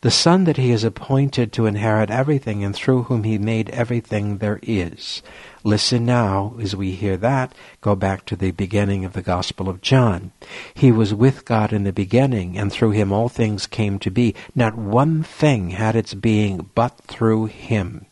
the 0.00 0.10
Son 0.10 0.44
that 0.44 0.56
he 0.56 0.70
has 0.70 0.84
appointed 0.84 1.52
to 1.52 1.66
inherit 1.66 2.10
everything 2.10 2.62
and 2.62 2.74
through 2.74 3.04
whom 3.04 3.24
he 3.24 3.38
made 3.38 3.70
everything 3.70 4.38
there 4.38 4.60
is. 4.62 5.22
Listen 5.64 6.06
now, 6.06 6.54
as 6.60 6.76
we 6.76 6.92
hear 6.92 7.16
that, 7.16 7.54
go 7.80 7.96
back 7.96 8.24
to 8.26 8.36
the 8.36 8.52
beginning 8.52 9.04
of 9.04 9.12
the 9.12 9.22
Gospel 9.22 9.68
of 9.68 9.82
John. 9.82 10.32
He 10.72 10.92
was 10.92 11.12
with 11.12 11.44
God 11.44 11.72
in 11.72 11.84
the 11.84 11.92
beginning, 11.92 12.56
and 12.56 12.72
through 12.72 12.92
him 12.92 13.12
all 13.12 13.28
things 13.28 13.66
came 13.66 13.98
to 13.98 14.10
be. 14.10 14.34
Not 14.54 14.76
one 14.76 15.22
thing 15.22 15.70
had 15.70 15.96
its 15.96 16.14
being 16.14 16.70
but 16.74 16.96
through 16.98 17.46
him. 17.46 18.06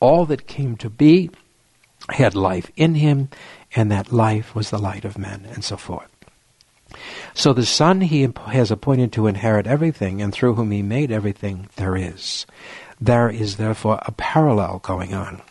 All 0.00 0.26
that 0.26 0.46
came 0.46 0.76
to 0.78 0.90
be 0.90 1.30
had 2.10 2.34
life 2.34 2.70
in 2.76 2.96
him, 2.96 3.28
and 3.74 3.90
that 3.90 4.12
life 4.12 4.54
was 4.54 4.70
the 4.70 4.78
light 4.78 5.04
of 5.04 5.18
men, 5.18 5.46
and 5.52 5.62
so 5.62 5.76
forth. 5.76 6.15
So 7.34 7.52
the 7.52 7.66
Son 7.66 8.00
he 8.00 8.28
has 8.46 8.70
appointed 8.70 9.12
to 9.12 9.26
inherit 9.26 9.66
everything, 9.66 10.22
and 10.22 10.32
through 10.32 10.54
whom 10.54 10.70
he 10.70 10.82
made 10.82 11.10
everything 11.10 11.68
there 11.76 11.96
is. 11.96 12.46
There 13.00 13.28
is 13.28 13.56
therefore 13.56 14.00
a 14.02 14.12
parallel 14.12 14.78
going 14.78 15.14
on 15.14 15.42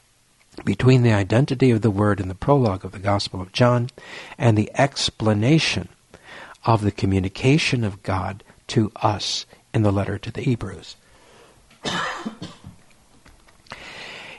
between 0.64 1.04
the 1.04 1.14
identity 1.14 1.72
of 1.72 1.82
the 1.82 1.92
Word 1.92 2.20
in 2.20 2.28
the 2.28 2.36
prologue 2.36 2.86
of 2.86 2.92
the 2.92 3.00
Gospel 3.00 3.42
of 3.42 3.52
John 3.52 3.90
and 4.38 4.58
the 4.58 4.72
explanation 4.76 5.90
of 6.64 6.82
the 6.82 6.92
communication 6.92 7.84
of 7.84 8.02
God 8.04 8.44
to 8.68 8.92
us 8.96 9.46
in 9.74 9.84
the 9.84 9.92
letter 9.92 10.18
to 10.18 10.32
the 10.32 10.42
Hebrews. 10.42 10.96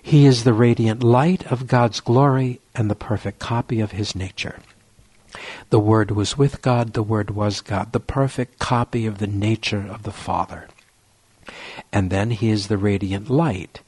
He 0.06 0.24
is 0.24 0.44
the 0.44 0.52
radiant 0.52 1.02
light 1.02 1.50
of 1.50 1.66
God's 1.66 1.98
glory 1.98 2.60
and 2.76 2.88
the 2.88 2.94
perfect 2.94 3.40
copy 3.40 3.80
of 3.80 3.90
his 3.90 4.14
nature. 4.14 4.60
The 5.70 5.78
Word 5.78 6.10
was 6.10 6.36
with 6.36 6.62
God, 6.62 6.92
the 6.92 7.02
Word 7.02 7.30
was 7.30 7.60
God, 7.60 7.92
the 7.92 8.00
perfect 8.00 8.58
copy 8.58 9.06
of 9.06 9.18
the 9.18 9.26
nature 9.26 9.86
of 9.88 10.02
the 10.02 10.12
Father. 10.12 10.68
And 11.92 12.10
then 12.10 12.30
he 12.30 12.50
is 12.50 12.66
the 12.66 12.78
radiant 12.78 13.30
light. 13.30 13.82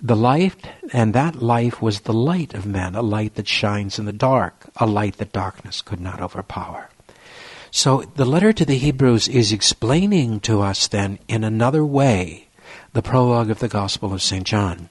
The 0.00 0.16
light, 0.16 0.68
and 0.92 1.14
that 1.14 1.42
life 1.42 1.82
was 1.82 2.00
the 2.00 2.12
light 2.12 2.54
of 2.54 2.66
men, 2.66 2.94
a 2.94 3.02
light 3.02 3.34
that 3.34 3.48
shines 3.48 3.98
in 3.98 4.04
the 4.04 4.12
dark, 4.12 4.70
a 4.76 4.86
light 4.86 5.16
that 5.16 5.32
darkness 5.32 5.82
could 5.82 6.00
not 6.00 6.20
overpower. 6.20 6.88
So 7.70 8.02
the 8.14 8.24
letter 8.24 8.52
to 8.52 8.64
the 8.64 8.78
Hebrews 8.78 9.28
is 9.28 9.52
explaining 9.52 10.40
to 10.40 10.62
us 10.62 10.86
then 10.86 11.18
in 11.28 11.44
another 11.44 11.84
way 11.84 12.48
the 12.92 13.02
prologue 13.02 13.50
of 13.50 13.58
the 13.58 13.68
Gospel 13.68 14.14
of 14.14 14.22
St. 14.22 14.44
John 14.44 14.88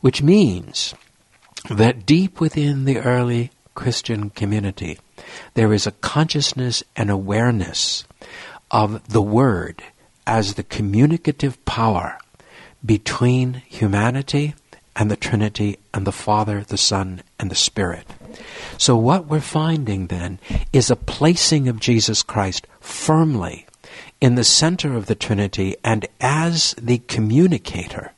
which 0.00 0.22
means 0.22 0.94
that 1.70 2.04
deep 2.04 2.40
within 2.40 2.84
the 2.84 2.98
early 2.98 3.50
Christian 3.74 4.30
community, 4.30 4.98
there 5.54 5.72
is 5.72 5.86
a 5.86 5.92
consciousness 5.92 6.82
and 6.96 7.10
awareness 7.10 8.04
of 8.70 9.06
the 9.08 9.22
Word 9.22 9.82
as 10.26 10.54
the 10.54 10.62
communicative 10.62 11.62
power 11.64 12.18
between 12.84 13.54
humanity 13.66 14.54
and 14.96 15.10
the 15.10 15.16
Trinity 15.16 15.78
and 15.92 16.06
the 16.06 16.12
Father, 16.12 16.62
the 16.62 16.76
Son, 16.76 17.22
and 17.38 17.50
the 17.50 17.56
Spirit. 17.56 18.06
So 18.78 18.96
what 18.96 19.26
we're 19.26 19.40
finding 19.40 20.06
then 20.06 20.38
is 20.72 20.90
a 20.90 20.96
placing 20.96 21.68
of 21.68 21.80
Jesus 21.80 22.22
Christ 22.22 22.66
firmly 22.80 23.66
in 24.20 24.34
the 24.34 24.44
center 24.44 24.94
of 24.94 25.06
the 25.06 25.14
Trinity 25.14 25.76
and 25.84 26.06
as 26.20 26.74
the 26.80 26.98
communicator 26.98 28.12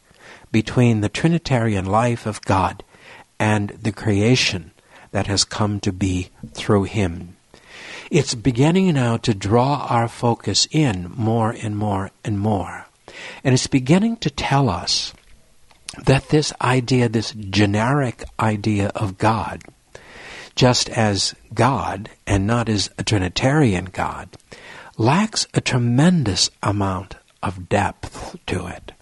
between 0.52 1.00
the 1.00 1.08
Trinitarian 1.08 1.86
life 1.86 2.26
of 2.26 2.40
God 2.42 2.84
and 3.38 3.70
the 3.70 3.92
creation 3.92 4.72
that 5.16 5.28
has 5.28 5.44
come 5.44 5.80
to 5.80 5.94
be 5.94 6.28
through 6.52 6.82
Him. 6.82 7.38
It's 8.10 8.34
beginning 8.34 8.92
now 8.92 9.16
to 9.16 9.32
draw 9.32 9.86
our 9.88 10.08
focus 10.08 10.68
in 10.70 11.10
more 11.16 11.52
and 11.52 11.74
more 11.74 12.10
and 12.22 12.38
more. 12.38 12.84
And 13.42 13.54
it's 13.54 13.66
beginning 13.66 14.18
to 14.18 14.28
tell 14.28 14.68
us 14.68 15.14
that 16.04 16.28
this 16.28 16.52
idea, 16.60 17.08
this 17.08 17.32
generic 17.32 18.24
idea 18.38 18.88
of 18.94 19.16
God, 19.16 19.62
just 20.54 20.90
as 20.90 21.34
God 21.54 22.10
and 22.26 22.46
not 22.46 22.68
as 22.68 22.90
a 22.98 23.02
Trinitarian 23.02 23.86
God, 23.86 24.28
lacks 24.98 25.46
a 25.54 25.62
tremendous 25.62 26.50
amount 26.62 27.16
of 27.42 27.70
depth 27.70 28.36
to 28.48 28.66
it 28.66 28.92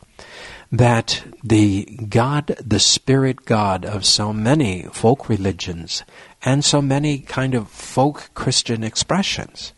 that 0.79 1.23
the 1.43 1.85
God, 2.09 2.47
the 2.65 2.81
spirit 2.81 3.45
God 3.45 3.85
of 3.85 4.05
so 4.05 4.33
many 4.33 4.83
folk 4.93 5.29
religions 5.29 6.03
and 6.43 6.65
so 6.65 6.83
many 6.83 7.19
kind 7.19 7.55
of 7.55 7.69
folk 7.69 8.31
Christian 8.35 8.83
expressions 8.83 9.73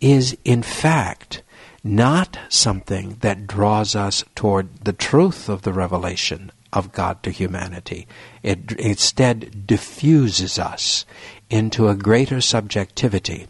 is 0.00 0.36
in 0.44 0.62
fact 0.62 1.42
not 1.84 2.38
something 2.48 3.16
that 3.20 3.46
draws 3.46 3.94
us 3.94 4.24
toward 4.34 4.84
the 4.84 4.92
truth 4.92 5.48
of 5.48 5.62
the 5.62 5.72
revelation 5.72 6.50
of 6.72 6.92
God 6.92 7.22
to 7.24 7.30
humanity. 7.30 8.06
It 8.42 8.72
instead 8.72 9.66
diffuses 9.66 10.58
us 10.58 11.04
into 11.50 11.88
a 11.88 11.94
greater 11.94 12.40
subjectivity. 12.40 13.46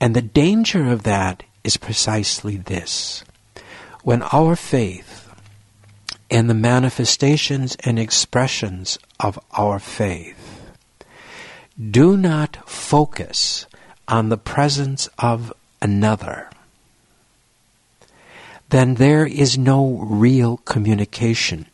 And 0.00 0.14
the 0.14 0.22
danger 0.22 0.90
of 0.90 1.04
that 1.04 1.44
is 1.64 1.76
precisely 1.76 2.56
this. 2.56 3.24
When 4.02 4.22
our 4.32 4.56
faith 4.56 5.11
and 6.32 6.48
the 6.48 6.54
manifestations 6.54 7.76
and 7.84 7.98
expressions 7.98 8.98
of 9.20 9.38
our 9.52 9.78
faith. 9.78 10.72
Do 11.78 12.16
not 12.16 12.56
focus 12.68 13.66
on 14.08 14.30
the 14.30 14.38
presence 14.38 15.10
of 15.18 15.52
another. 15.82 16.48
Then 18.70 18.94
there 18.94 19.26
is 19.26 19.58
no 19.58 19.98
real 20.00 20.56
communication 20.56 21.66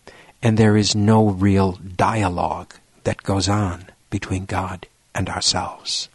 and 0.42 0.58
there 0.58 0.76
is 0.76 0.92
no 0.94 1.28
real 1.28 1.78
dialogue 1.96 2.74
that 3.04 3.22
goes 3.22 3.48
on 3.48 3.86
between 4.10 4.44
God 4.44 4.88
and 5.14 5.28
ourselves. 5.28 6.08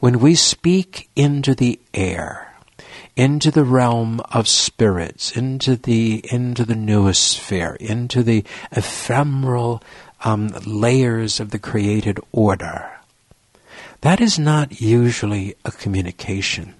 When 0.00 0.20
we 0.20 0.34
speak 0.34 1.10
into 1.14 1.54
the 1.54 1.78
air, 1.92 2.47
into 3.18 3.50
the 3.50 3.64
realm 3.64 4.20
of 4.30 4.46
spirits, 4.46 5.36
into 5.36 5.74
the 5.74 6.24
into 6.30 6.64
the 6.64 6.74
noosphere, 6.74 7.76
into 7.78 8.22
the 8.22 8.44
ephemeral 8.70 9.82
um, 10.22 10.48
layers 10.64 11.40
of 11.40 11.50
the 11.50 11.58
created 11.58 12.20
order. 12.30 12.88
That 14.02 14.20
is 14.20 14.38
not 14.38 14.80
usually 14.80 15.56
a 15.64 15.72
communication. 15.72 16.74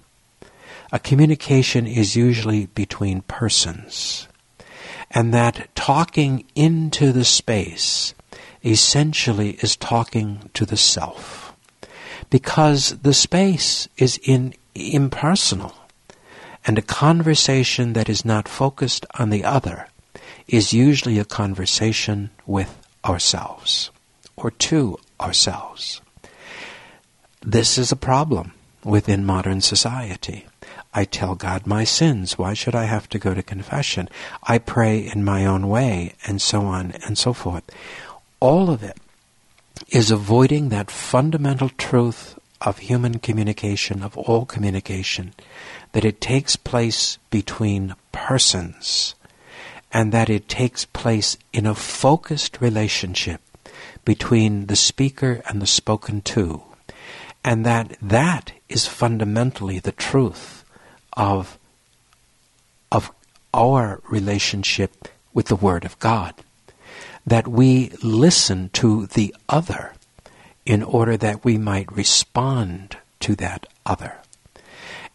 A 0.93 0.97
communication 0.97 1.85
is 1.85 2.15
usually 2.15 2.67
between 2.67 3.21
persons. 3.23 4.29
And 5.11 5.33
that 5.33 5.67
talking 5.75 6.45
into 6.55 7.11
the 7.11 7.25
space 7.25 8.13
essentially 8.63 9.57
is 9.61 9.75
talking 9.75 10.49
to 10.53 10.65
the 10.65 10.77
self. 10.77 11.53
Because 12.29 12.97
the 12.99 13.13
space 13.13 13.89
is 13.97 14.17
in, 14.23 14.53
impersonal. 14.73 15.73
And 16.69 16.77
a 16.77 16.83
conversation 16.83 17.93
that 17.93 18.09
is 18.09 18.23
not 18.23 18.47
focused 18.47 19.03
on 19.17 19.31
the 19.31 19.43
other 19.43 19.87
is 20.47 20.71
usually 20.71 21.17
a 21.17 21.25
conversation 21.25 22.29
with 22.45 22.85
ourselves 23.03 23.89
or 24.35 24.51
to 24.51 24.99
ourselves. 25.19 25.99
This 27.41 27.79
is 27.79 27.91
a 27.91 27.95
problem 27.95 28.53
within 28.83 29.25
modern 29.25 29.61
society. 29.61 30.45
I 30.93 31.05
tell 31.05 31.33
God 31.33 31.65
my 31.65 31.85
sins. 31.85 32.37
Why 32.37 32.53
should 32.53 32.75
I 32.75 32.83
have 32.83 33.09
to 33.09 33.17
go 33.17 33.33
to 33.33 33.41
confession? 33.41 34.07
I 34.43 34.59
pray 34.59 34.99
in 34.99 35.23
my 35.23 35.47
own 35.47 35.69
way, 35.69 36.13
and 36.27 36.39
so 36.39 36.61
on 36.67 36.91
and 37.03 37.17
so 37.17 37.33
forth. 37.33 37.63
All 38.39 38.69
of 38.69 38.83
it 38.83 38.99
is 39.87 40.11
avoiding 40.11 40.69
that 40.69 40.91
fundamental 40.91 41.69
truth 41.79 42.38
of 42.61 42.79
human 42.79 43.19
communication, 43.19 44.03
of 44.03 44.17
all 44.17 44.45
communication, 44.45 45.33
that 45.93 46.05
it 46.05 46.19
takes 46.19 46.55
place 46.55 47.17
between 47.29 47.95
persons, 48.11 49.15
and 49.91 50.11
that 50.11 50.29
it 50.29 50.47
takes 50.47 50.85
place 50.85 51.37
in 51.53 51.65
a 51.65 51.75
focused 51.75 52.59
relationship 52.61 53.41
between 54.05 54.65
the 54.67 54.75
speaker 54.75 55.41
and 55.47 55.61
the 55.61 55.67
spoken 55.67 56.21
to, 56.21 56.61
and 57.43 57.65
that 57.65 57.95
that 58.01 58.51
is 58.67 58.85
fundamentally 58.85 59.79
the 59.79 59.91
truth 59.91 60.63
of, 61.13 61.57
of 62.91 63.11
our 63.53 64.01
relationship 64.09 65.07
with 65.33 65.47
the 65.47 65.55
Word 65.55 65.85
of 65.85 65.97
God. 65.99 66.33
That 67.25 67.47
we 67.47 67.91
listen 68.01 68.69
to 68.73 69.05
the 69.07 69.35
other 69.47 69.93
in 70.65 70.83
order 70.83 71.17
that 71.17 71.43
we 71.43 71.57
might 71.57 71.91
respond 71.91 72.97
to 73.19 73.35
that 73.35 73.65
other. 73.85 74.17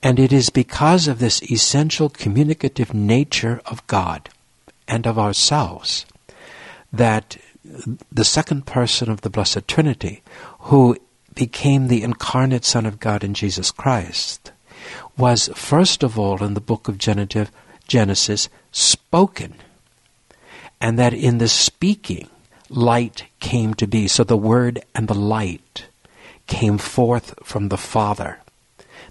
And 0.02 0.18
it 0.18 0.32
is 0.32 0.50
because 0.50 1.08
of 1.08 1.18
this 1.18 1.42
essential 1.50 2.08
communicative 2.08 2.92
nature 2.92 3.60
of 3.64 3.86
God 3.86 4.28
and 4.86 5.06
of 5.06 5.18
ourselves 5.18 6.04
that 6.92 7.38
the 8.12 8.24
second 8.24 8.66
person 8.66 9.10
of 9.10 9.22
the 9.22 9.30
Blessed 9.30 9.66
Trinity, 9.66 10.22
who 10.60 10.96
became 11.34 11.88
the 11.88 12.02
incarnate 12.02 12.64
Son 12.64 12.84
of 12.84 13.00
God 13.00 13.24
in 13.24 13.32
Jesus 13.32 13.70
Christ, 13.70 14.52
was 15.16 15.48
first 15.54 16.02
of 16.02 16.18
all 16.18 16.44
in 16.44 16.54
the 16.54 16.60
book 16.60 16.88
of 16.88 16.98
Genesis 16.98 18.48
spoken, 18.70 19.54
and 20.80 20.98
that 20.98 21.14
in 21.14 21.38
the 21.38 21.48
speaking 21.48 22.28
light 22.68 23.24
came 23.44 23.74
to 23.74 23.86
be. 23.86 24.08
So 24.08 24.24
the 24.24 24.38
Word 24.38 24.82
and 24.94 25.06
the 25.06 25.14
light 25.14 25.86
came 26.46 26.78
forth 26.78 27.34
from 27.44 27.68
the 27.68 27.76
Father. 27.76 28.38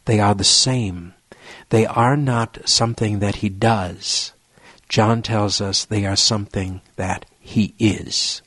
They 0.06 0.20
are 0.20 0.34
the 0.34 0.44
same. 0.44 1.14
They 1.70 1.86
are 1.86 2.18
not 2.18 2.58
something 2.66 3.20
that 3.20 3.36
He 3.36 3.50
does. 3.50 4.34
John 4.90 5.22
tells 5.22 5.62
us 5.62 5.86
they 5.86 6.08
are 6.08 6.16
something 6.16 6.82
that 6.96 7.28
He 7.40 7.76
is. 7.78 8.42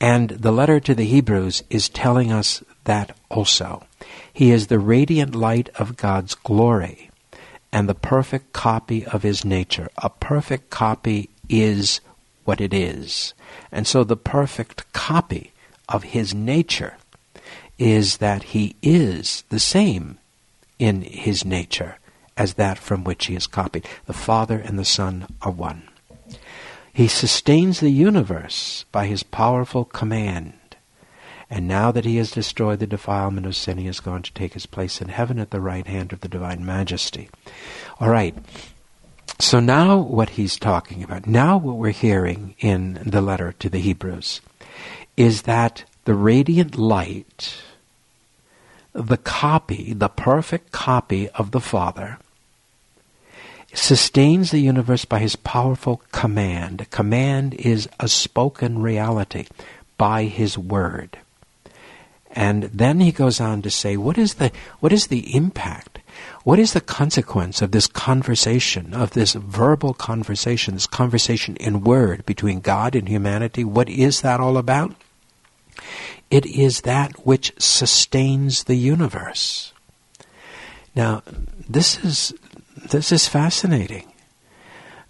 And 0.00 0.30
the 0.30 0.52
letter 0.52 0.78
to 0.78 0.94
the 0.94 1.04
Hebrews 1.04 1.64
is 1.68 1.88
telling 1.88 2.30
us 2.30 2.62
that 2.84 3.16
also. 3.28 3.84
He 4.32 4.52
is 4.52 4.68
the 4.68 4.78
radiant 4.78 5.34
light 5.34 5.68
of 5.80 5.96
God's 5.96 6.36
glory 6.36 7.10
and 7.72 7.88
the 7.88 7.94
perfect 7.94 8.52
copy 8.52 9.04
of 9.04 9.24
his 9.24 9.44
nature. 9.44 9.88
A 9.98 10.10
perfect 10.10 10.70
copy 10.70 11.28
is 11.48 12.00
what 12.44 12.60
it 12.60 12.74
is. 12.74 13.34
And 13.70 13.86
so 13.86 14.04
the 14.04 14.16
perfect 14.16 14.92
copy 14.92 15.52
of 15.88 16.02
his 16.04 16.34
nature 16.34 16.96
is 17.78 18.18
that 18.18 18.42
he 18.44 18.76
is 18.82 19.44
the 19.48 19.58
same 19.58 20.18
in 20.78 21.02
his 21.02 21.44
nature 21.44 21.96
as 22.36 22.54
that 22.54 22.78
from 22.78 23.04
which 23.04 23.26
he 23.26 23.34
is 23.34 23.46
copied. 23.46 23.86
The 24.06 24.12
Father 24.12 24.58
and 24.58 24.78
the 24.78 24.84
Son 24.84 25.26
are 25.42 25.50
one. 25.50 25.88
He 26.92 27.08
sustains 27.08 27.80
the 27.80 27.90
universe 27.90 28.84
by 28.92 29.06
his 29.06 29.22
powerful 29.22 29.84
command. 29.84 30.54
And 31.48 31.68
now 31.68 31.92
that 31.92 32.04
he 32.04 32.16
has 32.16 32.30
destroyed 32.30 32.78
the 32.78 32.86
defilement 32.86 33.46
of 33.46 33.56
sin, 33.56 33.78
he 33.78 33.86
is 33.86 34.00
going 34.00 34.22
to 34.22 34.32
take 34.32 34.54
his 34.54 34.66
place 34.66 35.00
in 35.00 35.08
heaven 35.08 35.38
at 35.38 35.50
the 35.50 35.60
right 35.60 35.86
hand 35.86 36.12
of 36.12 36.20
the 36.20 36.28
divine 36.28 36.64
majesty. 36.64 37.28
All 38.00 38.08
right. 38.08 38.34
So 39.38 39.60
now 39.60 39.98
what 39.98 40.30
he's 40.30 40.56
talking 40.56 41.02
about, 41.02 41.26
now 41.26 41.56
what 41.56 41.76
we're 41.76 41.90
hearing 41.90 42.54
in 42.60 43.00
the 43.04 43.20
letter 43.20 43.52
to 43.58 43.68
the 43.68 43.80
Hebrews, 43.80 44.40
is 45.16 45.42
that 45.42 45.84
the 46.04 46.14
radiant 46.14 46.76
light, 46.78 47.56
the 48.92 49.16
copy, 49.16 49.92
the 49.92 50.08
perfect 50.08 50.72
copy 50.72 51.28
of 51.30 51.50
the 51.50 51.60
Father, 51.60 52.18
sustains 53.74 54.50
the 54.50 54.60
universe 54.60 55.04
by 55.04 55.18
his 55.18 55.36
powerful 55.36 56.02
command. 56.12 56.88
Command 56.90 57.54
is 57.54 57.88
a 57.98 58.08
spoken 58.08 58.80
reality 58.80 59.46
by 59.96 60.24
his 60.24 60.58
word. 60.58 61.18
And 62.30 62.64
then 62.64 63.00
he 63.00 63.12
goes 63.12 63.40
on 63.40 63.62
to 63.62 63.70
say, 63.70 63.96
what 63.96 64.18
is 64.18 64.34
the, 64.34 64.50
what 64.80 64.92
is 64.92 65.08
the 65.08 65.34
impact? 65.34 65.91
What 66.44 66.58
is 66.58 66.72
the 66.72 66.80
consequence 66.80 67.62
of 67.62 67.70
this 67.70 67.86
conversation, 67.86 68.94
of 68.94 69.12
this 69.12 69.34
verbal 69.34 69.94
conversation, 69.94 70.74
this 70.74 70.86
conversation 70.86 71.56
in 71.56 71.82
word 71.82 72.26
between 72.26 72.60
God 72.60 72.94
and 72.94 73.08
humanity? 73.08 73.64
What 73.64 73.88
is 73.88 74.22
that 74.22 74.40
all 74.40 74.56
about? 74.56 74.94
It 76.30 76.46
is 76.46 76.82
that 76.82 77.26
which 77.26 77.52
sustains 77.58 78.64
the 78.64 78.76
universe. 78.76 79.72
Now, 80.94 81.22
this 81.68 82.02
is, 82.04 82.34
this 82.90 83.12
is 83.12 83.28
fascinating 83.28 84.12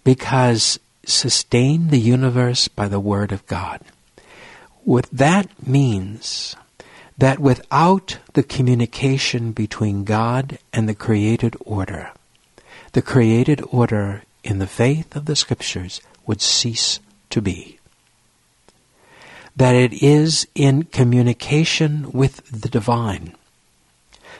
because 0.03 0.79
sustain 1.05 1.89
the 1.89 1.99
universe 1.99 2.67
by 2.67 2.87
the 2.87 2.99
Word 2.99 3.31
of 3.31 3.45
God. 3.45 3.81
What 4.83 5.07
that 5.11 5.65
means 5.65 6.55
that 7.17 7.39
without 7.39 8.17
the 8.33 8.43
communication 8.43 9.51
between 9.51 10.03
God 10.03 10.57
and 10.71 10.89
the 10.89 10.95
created 10.95 11.55
order, 11.59 12.11
the 12.93 13.01
created 13.01 13.63
order 13.71 14.23
in 14.43 14.59
the 14.59 14.67
faith 14.67 15.15
of 15.15 15.25
the 15.25 15.35
scriptures 15.35 16.01
would 16.25 16.41
cease 16.41 16.99
to 17.29 17.41
be. 17.41 17.79
That 19.55 19.75
it 19.75 19.93
is 19.93 20.47
in 20.55 20.83
communication 20.83 22.11
with 22.11 22.45
the 22.47 22.69
divine 22.69 23.35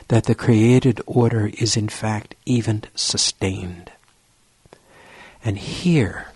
that 0.08 0.24
the 0.24 0.34
created 0.34 1.00
order 1.06 1.50
is 1.58 1.76
in 1.76 1.88
fact 1.88 2.34
even 2.44 2.82
sustained. 2.94 3.90
And 5.44 5.58
here, 5.58 6.28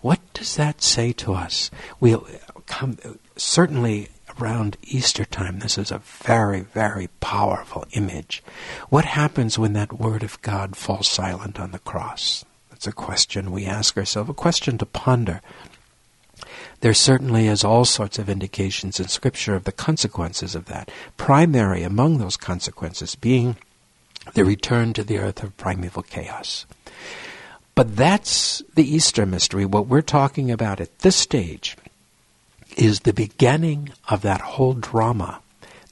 what 0.00 0.20
does 0.32 0.56
that 0.56 0.82
say 0.82 1.12
to 1.14 1.34
us? 1.34 1.70
We'll 1.98 2.26
come, 2.66 2.98
certainly 3.36 4.08
around 4.38 4.76
Easter 4.82 5.24
time, 5.24 5.58
this 5.58 5.78
is 5.78 5.90
a 5.90 5.98
very, 5.98 6.60
very 6.60 7.08
powerful 7.20 7.86
image. 7.92 8.42
What 8.88 9.04
happens 9.04 9.58
when 9.58 9.72
that 9.74 9.98
Word 9.98 10.22
of 10.22 10.40
God 10.42 10.76
falls 10.76 11.08
silent 11.08 11.58
on 11.58 11.70
the 11.70 11.78
cross? 11.78 12.44
That's 12.70 12.86
a 12.86 12.92
question 12.92 13.50
we 13.50 13.66
ask 13.66 13.96
ourselves, 13.96 14.30
a 14.30 14.34
question 14.34 14.78
to 14.78 14.86
ponder. 14.86 15.40
There 16.80 16.94
certainly 16.94 17.46
is 17.46 17.62
all 17.62 17.84
sorts 17.84 18.18
of 18.18 18.30
indications 18.30 18.98
in 18.98 19.08
Scripture 19.08 19.54
of 19.54 19.64
the 19.64 19.72
consequences 19.72 20.54
of 20.54 20.64
that. 20.66 20.90
Primary 21.16 21.82
among 21.82 22.18
those 22.18 22.36
consequences 22.36 23.14
being 23.14 23.56
the 24.34 24.44
return 24.44 24.92
to 24.94 25.04
the 25.04 25.18
earth 25.18 25.42
of 25.42 25.56
primeval 25.56 26.02
chaos. 26.02 26.66
But 27.74 27.96
that's 27.96 28.62
the 28.74 28.84
Easter 28.84 29.26
mystery. 29.26 29.64
What 29.64 29.86
we're 29.86 30.02
talking 30.02 30.50
about 30.50 30.80
at 30.80 31.00
this 31.00 31.16
stage 31.16 31.76
is 32.76 33.00
the 33.00 33.12
beginning 33.12 33.90
of 34.08 34.22
that 34.22 34.40
whole 34.40 34.74
drama 34.74 35.40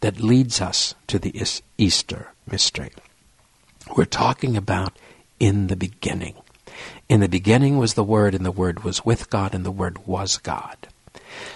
that 0.00 0.20
leads 0.20 0.60
us 0.60 0.94
to 1.06 1.18
the 1.18 1.34
Easter 1.76 2.32
mystery. 2.50 2.90
We're 3.96 4.04
talking 4.04 4.56
about 4.56 4.96
in 5.40 5.68
the 5.68 5.76
beginning. 5.76 6.34
In 7.08 7.20
the 7.20 7.28
beginning 7.28 7.78
was 7.78 7.94
the 7.94 8.04
Word, 8.04 8.34
and 8.34 8.44
the 8.44 8.52
Word 8.52 8.84
was 8.84 9.04
with 9.04 9.30
God, 9.30 9.54
and 9.54 9.64
the 9.64 9.70
Word 9.70 10.06
was 10.06 10.38
God. 10.38 10.76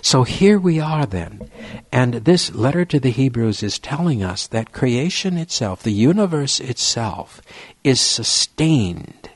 So 0.00 0.24
here 0.24 0.58
we 0.58 0.80
are 0.80 1.06
then, 1.06 1.50
and 1.92 2.14
this 2.14 2.54
letter 2.54 2.84
to 2.86 3.00
the 3.00 3.10
Hebrews 3.10 3.62
is 3.62 3.78
telling 3.78 4.22
us 4.22 4.46
that 4.48 4.72
creation 4.72 5.36
itself, 5.36 5.82
the 5.82 5.92
universe 5.92 6.60
itself, 6.60 7.40
is 7.84 8.00
sustained 8.00 9.30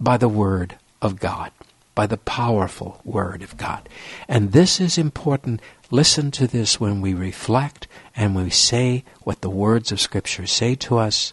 by 0.00 0.16
the 0.16 0.28
Word 0.28 0.76
of 1.00 1.20
God 1.20 1.52
by 1.94 2.06
the 2.06 2.16
powerful 2.16 3.00
Word 3.04 3.42
of 3.42 3.56
God. 3.56 3.88
And 4.28 4.52
this 4.52 4.80
is 4.80 4.96
important. 4.96 5.60
Listen 5.90 6.30
to 6.32 6.46
this 6.46 6.80
when 6.80 7.00
we 7.00 7.14
reflect 7.14 7.86
and 8.16 8.34
we 8.34 8.50
say 8.50 9.04
what 9.22 9.40
the 9.40 9.50
words 9.50 9.92
of 9.92 10.00
Scripture 10.00 10.46
say 10.46 10.74
to 10.76 10.98
us 10.98 11.32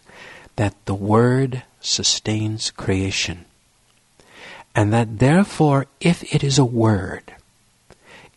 that 0.56 0.74
the 0.84 0.94
Word 0.94 1.62
sustains 1.80 2.70
creation. 2.70 3.46
And 4.74 4.92
that 4.92 5.18
therefore, 5.18 5.86
if 6.00 6.22
it 6.34 6.44
is 6.44 6.58
a 6.58 6.64
word, 6.64 7.34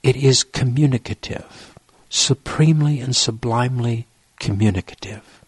it 0.02 0.16
is 0.16 0.44
communicative, 0.44 1.78
supremely 2.10 3.00
and 3.00 3.16
sublimely 3.16 4.08
communicative. 4.40 5.42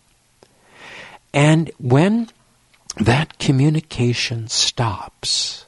And 1.33 1.71
when 1.77 2.29
that 2.97 3.39
communication 3.39 4.47
stops, 4.47 5.64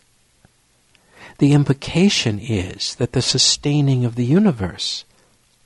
the 1.37 1.53
implication 1.53 2.39
is 2.39 2.95
that 2.95 3.11
the 3.11 3.21
sustaining 3.21 4.05
of 4.05 4.15
the 4.15 4.25
universe 4.25 5.05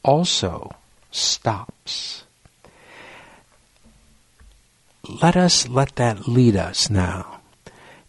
also 0.03 0.71
stops. 1.12 2.23
Let 5.21 5.36
us 5.36 5.67
let 5.67 5.95
that 5.95 6.27
lead 6.27 6.55
us 6.55 6.89
now 6.89 7.41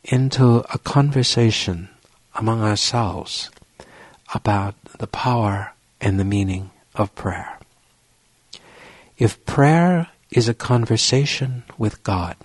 into 0.04 0.64
a 0.72 0.78
conversation 0.78 1.88
among 2.34 2.62
ourselves 2.62 3.50
about 4.34 4.74
the 4.98 5.06
power 5.06 5.72
and 6.00 6.18
the 6.18 6.24
meaning 6.24 6.70
of 6.94 7.14
prayer. 7.14 7.58
If 9.18 9.44
prayer 9.46 10.08
is 10.30 10.48
a 10.48 10.54
conversation 10.54 11.62
with 11.78 12.02
God, 12.02 12.36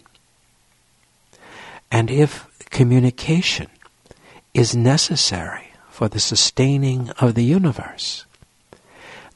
and 1.89 2.12
if 2.12 2.45
communication 2.69 3.67
is 4.58 4.76
necessary 4.76 5.70
for 5.88 6.10
the 6.10 6.20
sustaining 6.20 7.12
of 7.22 7.36
the 7.36 7.43
universe, 7.43 8.26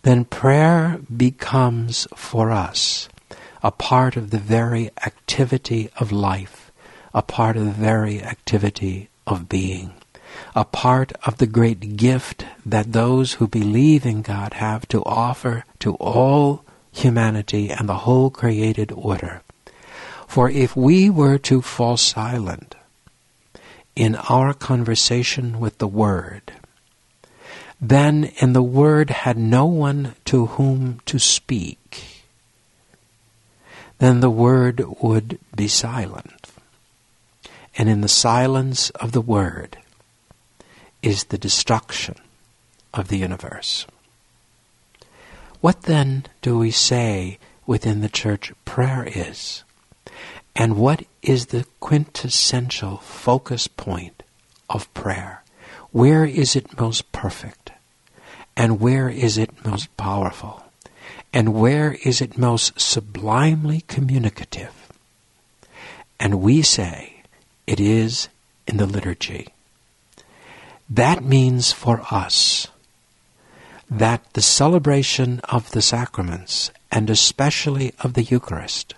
then 0.02 0.26
prayer 0.26 1.00
becomes 1.16 2.08
for 2.16 2.50
us 2.50 3.08
a 3.62 3.70
part 3.70 4.18
of 4.18 4.32
the 4.32 4.40
very 4.40 4.90
activity 5.06 5.92
of 6.00 6.12
life, 6.12 6.72
a 7.14 7.22
part 7.22 7.56
of 7.56 7.66
the 7.66 7.72
very 7.72 8.20
activity 8.24 9.10
of 9.28 9.48
being, 9.48 9.94
a 10.56 10.66
part 10.66 11.14
of 11.24 11.38
the 11.38 11.46
great 11.46 11.98
gift 11.98 12.44
that 12.66 12.92
those 12.92 13.34
who 13.34 13.48
believe 13.48 14.08
in 14.08 14.24
God 14.24 14.54
have 14.54 14.88
to 14.88 15.04
offer 15.04 15.66
to 15.78 15.94
all 15.98 16.66
humanity 16.92 17.70
and 17.70 17.88
the 17.88 18.10
whole 18.10 18.32
created 18.32 18.92
order. 18.92 19.44
For 20.28 20.50
if 20.50 20.76
we 20.76 21.12
were 21.12 21.38
to 21.46 21.62
fall 21.62 21.96
silent 21.96 22.76
in 23.96 24.16
our 24.16 24.54
conversation 24.54 25.60
with 25.60 25.78
the 25.78 25.88
Word, 25.88 26.54
then 27.80 28.32
and 28.40 28.56
the 28.56 28.62
Word 28.62 29.10
had 29.10 29.38
no 29.38 29.66
one 29.66 30.16
to 30.26 30.46
whom 30.46 31.00
to 31.06 31.20
speak, 31.20 32.24
then 33.98 34.20
the 34.20 34.30
Word 34.30 34.84
would 35.02 35.40
be 35.56 35.68
silent. 35.68 36.52
And 37.78 37.88
in 37.88 38.02
the 38.02 38.08
silence 38.08 38.90
of 38.92 39.12
the 39.12 39.22
Word 39.22 39.78
is 41.02 41.26
the 41.26 41.38
destruction 41.38 42.16
of 42.94 43.08
the 43.08 43.18
universe. 43.18 43.88
What 45.62 45.84
then 45.84 46.26
do 46.42 46.58
we 46.58 46.72
say 46.72 47.38
within 47.66 48.02
the 48.02 48.10
church 48.10 48.52
prayer 48.66 49.08
is? 49.08 49.64
And 50.56 50.78
what 50.78 51.06
is 51.22 51.48
the 51.48 51.66
quintessential 51.80 52.98
focus 52.98 53.68
point 53.68 54.24
of 54.70 54.94
prayer? 54.94 55.44
Where 55.92 56.26
is 56.26 56.56
it 56.56 56.80
most 56.80 57.12
perfect? 57.12 57.72
And 58.56 58.80
where 58.80 59.10
is 59.10 59.38
it 59.38 59.66
most 59.66 59.96
powerful? 59.98 60.64
And 61.34 61.54
where 61.54 61.98
is 62.04 62.22
it 62.22 62.38
most 62.38 62.80
sublimely 62.80 63.82
communicative? 63.88 64.74
And 66.20 66.42
we 66.42 66.62
say 66.62 67.24
it 67.66 67.80
is 67.80 68.28
in 68.68 68.78
the 68.78 68.86
liturgy. 68.86 69.48
That 70.90 71.24
means 71.24 71.72
for 71.72 72.02
us 72.12 72.68
that 73.90 74.34
the 74.34 74.42
celebration 74.42 75.40
of 75.46 75.72
the 75.72 75.82
sacraments, 75.82 76.72
and 76.92 77.10
especially 77.10 77.94
of 78.00 78.14
the 78.14 78.24
Eucharist, 78.24 78.94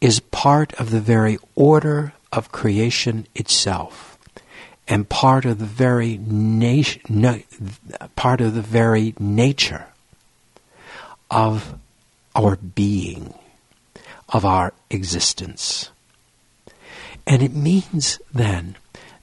is 0.00 0.20
part 0.20 0.72
of 0.74 0.90
the 0.90 1.00
very 1.00 1.38
order 1.54 2.12
of 2.32 2.52
creation 2.52 3.26
itself 3.34 4.18
and 4.86 5.08
part 5.08 5.44
of 5.44 5.58
the 5.58 5.66
very 5.66 6.18
nat- 6.18 6.98
na- 7.08 7.38
part 8.16 8.40
of 8.40 8.54
the 8.54 8.62
very 8.62 9.14
nature 9.18 9.86
of 11.30 11.78
our 12.34 12.56
being 12.56 13.34
of 14.28 14.44
our 14.44 14.72
existence. 14.90 15.90
And 17.26 17.42
it 17.42 17.54
means 17.54 18.20
then 18.32 18.76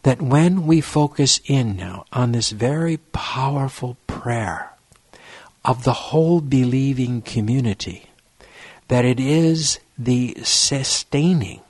that 0.04 0.22
when 0.22 0.68
we 0.68 0.82
focus 0.82 1.40
in 1.46 1.76
now 1.76 2.06
on 2.14 2.32
this 2.32 2.52
very 2.52 2.98
powerful 2.98 3.98
prayer 4.08 4.72
of 5.64 5.84
the 5.84 5.94
whole 5.94 6.42
believing 6.42 7.22
community 7.22 8.10
that 8.88 9.06
it 9.06 9.20
is 9.20 9.80
the 9.98 10.38
sustaining 10.44 11.62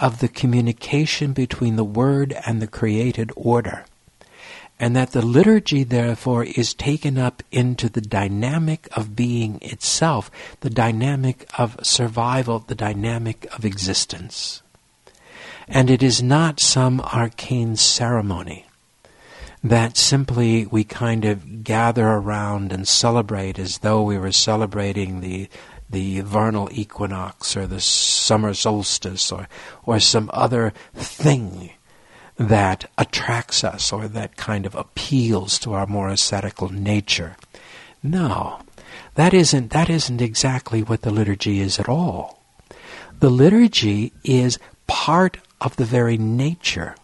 of 0.00 0.18
the 0.18 0.28
communication 0.28 1.32
between 1.32 1.76
the 1.76 1.84
Word 1.84 2.34
and 2.44 2.60
the 2.60 2.66
created 2.66 3.30
order. 3.36 3.84
And 4.80 4.96
that 4.96 5.12
the 5.12 5.24
liturgy, 5.24 5.84
therefore, 5.84 6.42
is 6.44 6.74
taken 6.74 7.16
up 7.16 7.42
into 7.52 7.88
the 7.88 8.00
dynamic 8.00 8.88
of 8.96 9.14
being 9.14 9.60
itself, 9.62 10.28
the 10.60 10.70
dynamic 10.70 11.48
of 11.56 11.78
survival, 11.86 12.58
the 12.58 12.74
dynamic 12.74 13.46
of 13.56 13.64
existence. 13.64 14.62
And 15.68 15.88
it 15.88 16.02
is 16.02 16.20
not 16.20 16.58
some 16.58 17.00
arcane 17.00 17.76
ceremony 17.76 18.66
that 19.64 19.96
simply 19.96 20.66
we 20.66 20.82
kind 20.82 21.24
of 21.24 21.62
gather 21.62 22.06
around 22.06 22.72
and 22.72 22.88
celebrate 22.88 23.58
as 23.58 23.78
though 23.78 24.02
we 24.02 24.18
were 24.18 24.32
celebrating 24.32 25.20
the 25.20 25.48
the 25.92 26.20
vernal 26.20 26.68
equinox 26.72 27.56
or 27.56 27.66
the 27.66 27.80
summer 27.80 28.54
solstice 28.54 29.30
or, 29.30 29.48
or 29.84 30.00
some 30.00 30.30
other 30.32 30.72
thing 30.94 31.70
that 32.36 32.90
attracts 32.98 33.62
us 33.62 33.92
or 33.92 34.08
that 34.08 34.36
kind 34.36 34.66
of 34.66 34.74
appeals 34.74 35.58
to 35.60 35.72
our 35.74 35.86
more 35.86 36.08
ascetical 36.08 36.68
nature. 36.70 37.36
No, 38.02 38.60
that 39.14 39.32
isn't, 39.32 39.70
that 39.70 39.88
isn't 39.88 40.20
exactly 40.20 40.82
what 40.82 41.02
the 41.02 41.10
liturgy 41.10 41.60
is 41.60 41.78
at 41.78 41.88
all. 41.88 42.42
The 43.20 43.30
liturgy 43.30 44.12
is 44.24 44.58
part 44.86 45.38
of 45.60 45.76
the 45.76 45.84
very 45.84 46.18
nature 46.18 46.96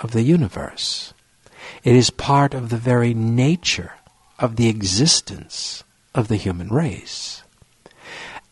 of 0.00 0.10
the 0.10 0.22
universe. 0.22 1.14
It 1.84 1.94
is 1.94 2.10
part 2.10 2.54
of 2.54 2.70
the 2.70 2.76
very 2.76 3.14
nature 3.14 3.92
of 4.38 4.56
the 4.56 4.68
existence 4.68 5.84
of 6.14 6.28
the 6.28 6.36
human 6.36 6.68
race. 6.68 7.42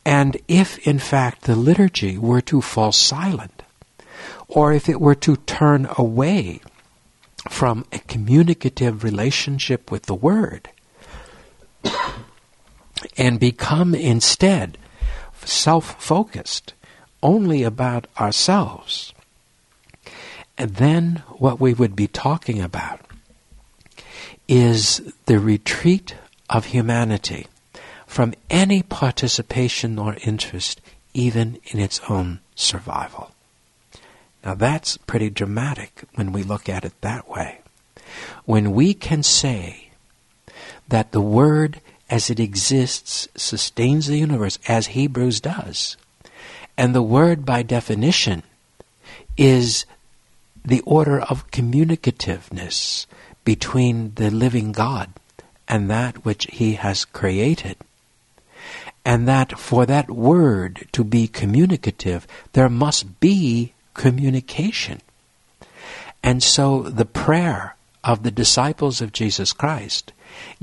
And 0.04 0.36
if, 0.48 0.78
in 0.86 0.98
fact, 0.98 1.42
the 1.42 1.56
liturgy 1.56 2.18
were 2.18 2.42
to 2.42 2.60
fall 2.60 2.92
silent, 2.92 3.62
or 4.48 4.72
if 4.72 4.88
it 4.88 5.00
were 5.00 5.14
to 5.16 5.36
turn 5.36 5.88
away 5.96 6.60
from 7.48 7.84
a 7.92 7.98
communicative 8.00 9.02
relationship 9.02 9.90
with 9.90 10.04
the 10.04 10.14
Word, 10.14 10.68
and 13.16 13.40
become 13.40 13.94
instead 13.94 14.78
self 15.44 16.02
focused 16.02 16.74
only 17.22 17.62
about 17.62 18.06
ourselves, 18.18 19.14
and 20.58 20.76
then 20.76 21.22
what 21.28 21.60
we 21.60 21.72
would 21.72 21.96
be 21.96 22.06
talking 22.06 22.60
about 22.60 23.00
is 24.46 25.00
the 25.26 25.38
retreat 25.38 26.14
of 26.50 26.66
humanity 26.66 27.46
from 28.14 28.32
any 28.48 28.80
participation 28.80 29.98
or 29.98 30.16
interest, 30.22 30.80
even 31.14 31.58
in 31.64 31.80
its 31.80 32.00
own 32.08 32.38
survival. 32.54 33.32
Now 34.44 34.54
that's 34.54 34.96
pretty 34.98 35.30
dramatic 35.30 36.04
when 36.14 36.30
we 36.30 36.44
look 36.44 36.68
at 36.68 36.84
it 36.84 36.92
that 37.00 37.28
way. 37.28 37.58
When 38.44 38.70
we 38.70 38.94
can 38.94 39.24
say 39.24 39.88
that 40.86 41.10
the 41.10 41.20
Word 41.20 41.80
as 42.08 42.30
it 42.30 42.38
exists 42.38 43.26
sustains 43.34 44.06
the 44.06 44.16
universe, 44.16 44.60
as 44.68 44.94
Hebrews 44.94 45.40
does, 45.40 45.96
and 46.78 46.94
the 46.94 47.02
Word 47.02 47.44
by 47.44 47.64
definition 47.64 48.44
is 49.36 49.86
the 50.64 50.82
order 50.82 51.20
of 51.20 51.50
communicativeness 51.50 53.06
between 53.44 54.14
the 54.14 54.30
living 54.30 54.70
God 54.70 55.10
and 55.66 55.90
that 55.90 56.24
which 56.24 56.46
He 56.52 56.74
has 56.74 57.04
created 57.04 57.76
and 59.04 59.28
that 59.28 59.58
for 59.58 59.86
that 59.86 60.10
word 60.10 60.88
to 60.92 61.04
be 61.04 61.28
communicative, 61.28 62.26
there 62.52 62.68
must 62.68 63.20
be 63.20 63.72
communication. 63.92 65.00
And 66.22 66.42
so 66.42 66.82
the 66.82 67.04
prayer 67.04 67.76
of 68.02 68.22
the 68.22 68.30
disciples 68.30 69.00
of 69.00 69.12
Jesus 69.12 69.52
Christ, 69.52 70.12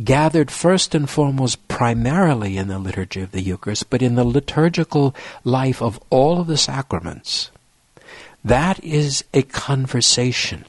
gathered 0.03 0.51
first 0.51 0.93
and 0.93 1.09
foremost 1.09 1.67
primarily 1.67 2.57
in 2.57 2.67
the 2.67 2.79
liturgy 2.79 3.21
of 3.21 3.31
the 3.31 3.41
Eucharist, 3.41 3.89
but 3.89 4.01
in 4.01 4.15
the 4.15 4.23
liturgical 4.23 5.15
life 5.43 5.81
of 5.81 5.99
all 6.09 6.41
of 6.41 6.47
the 6.47 6.57
sacraments, 6.57 7.49
that 8.43 8.83
is 8.83 9.23
a 9.33 9.43
conversation 9.43 10.65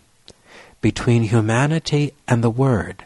between 0.80 1.22
humanity 1.22 2.12
and 2.26 2.42
the 2.42 2.50
Word, 2.50 3.04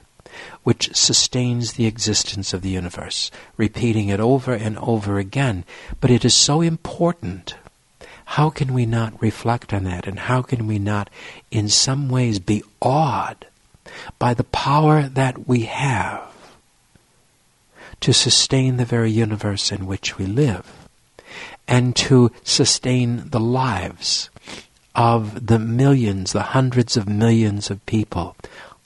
which 0.63 0.95
sustains 0.95 1.73
the 1.73 1.87
existence 1.87 2.53
of 2.53 2.63
the 2.63 2.71
universe, 2.71 3.31
repeating 3.57 4.09
it 4.09 4.21
over 4.21 4.53
and 4.53 4.79
over 4.79 5.19
again. 5.19 5.65
But 6.01 6.11
it 6.11 6.25
is 6.25 6.35
so 6.35 6.61
important. 6.61 7.55
How 8.25 8.51
can 8.51 8.75
we 8.75 8.87
not 8.87 9.21
reflect 9.23 9.73
on 9.73 9.85
that? 9.85 10.07
And 10.07 10.19
how 10.19 10.43
can 10.43 10.67
we 10.67 10.79
not, 10.79 11.11
in 11.51 11.69
some 11.69 12.09
ways, 12.09 12.39
be 12.39 12.63
awed 12.83 13.47
by 14.19 14.35
the 14.35 14.45
power 14.45 15.03
that 15.03 15.47
we 15.49 15.63
have 15.63 16.23
to 18.01 18.13
sustain 18.13 18.77
the 18.77 18.85
very 18.85 19.11
universe 19.11 19.73
in 19.73 19.87
which 19.87 20.19
we 20.19 20.27
live 20.27 20.87
and 21.69 21.97
to 21.97 22.31
sustain 22.45 23.29
the 23.31 23.41
lives 23.41 24.31
of 24.95 25.47
the 25.47 25.59
millions, 25.59 26.33
the 26.33 26.43
hundreds 26.43 26.97
of 26.97 27.09
millions 27.09 27.71
of 27.71 27.85
people 27.87 28.37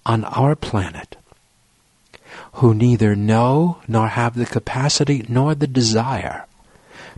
on 0.07 0.25
our 0.25 0.57
planet 0.57 1.17
who 2.55 2.75
neither 2.75 3.15
know 3.15 3.79
nor 3.87 4.09
have 4.09 4.35
the 4.35 4.47
capacity 4.47 5.25
nor 5.29 5.55
the 5.55 5.67
desire 5.67 6.47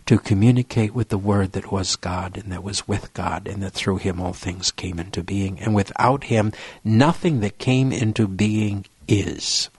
to 0.05 0.17
communicate 0.17 0.93
with 0.93 1.09
the 1.09 1.17
Word 1.17 1.53
that 1.53 1.71
was 1.71 1.95
God 1.95 2.37
and 2.37 2.51
that 2.51 2.63
was 2.63 2.87
with 2.87 3.13
God 3.13 3.47
and 3.47 3.63
that 3.63 3.71
through 3.71 3.97
Him 3.97 4.19
all 4.19 4.33
things 4.33 4.71
came 4.71 4.99
into 4.99 5.23
being. 5.23 5.59
And 5.59 5.73
without 5.73 6.25
Him, 6.25 6.51
nothing 6.83 7.39
that 7.39 7.57
came 7.57 7.91
into 7.91 8.27
being 8.27 8.85
is. 9.07 9.69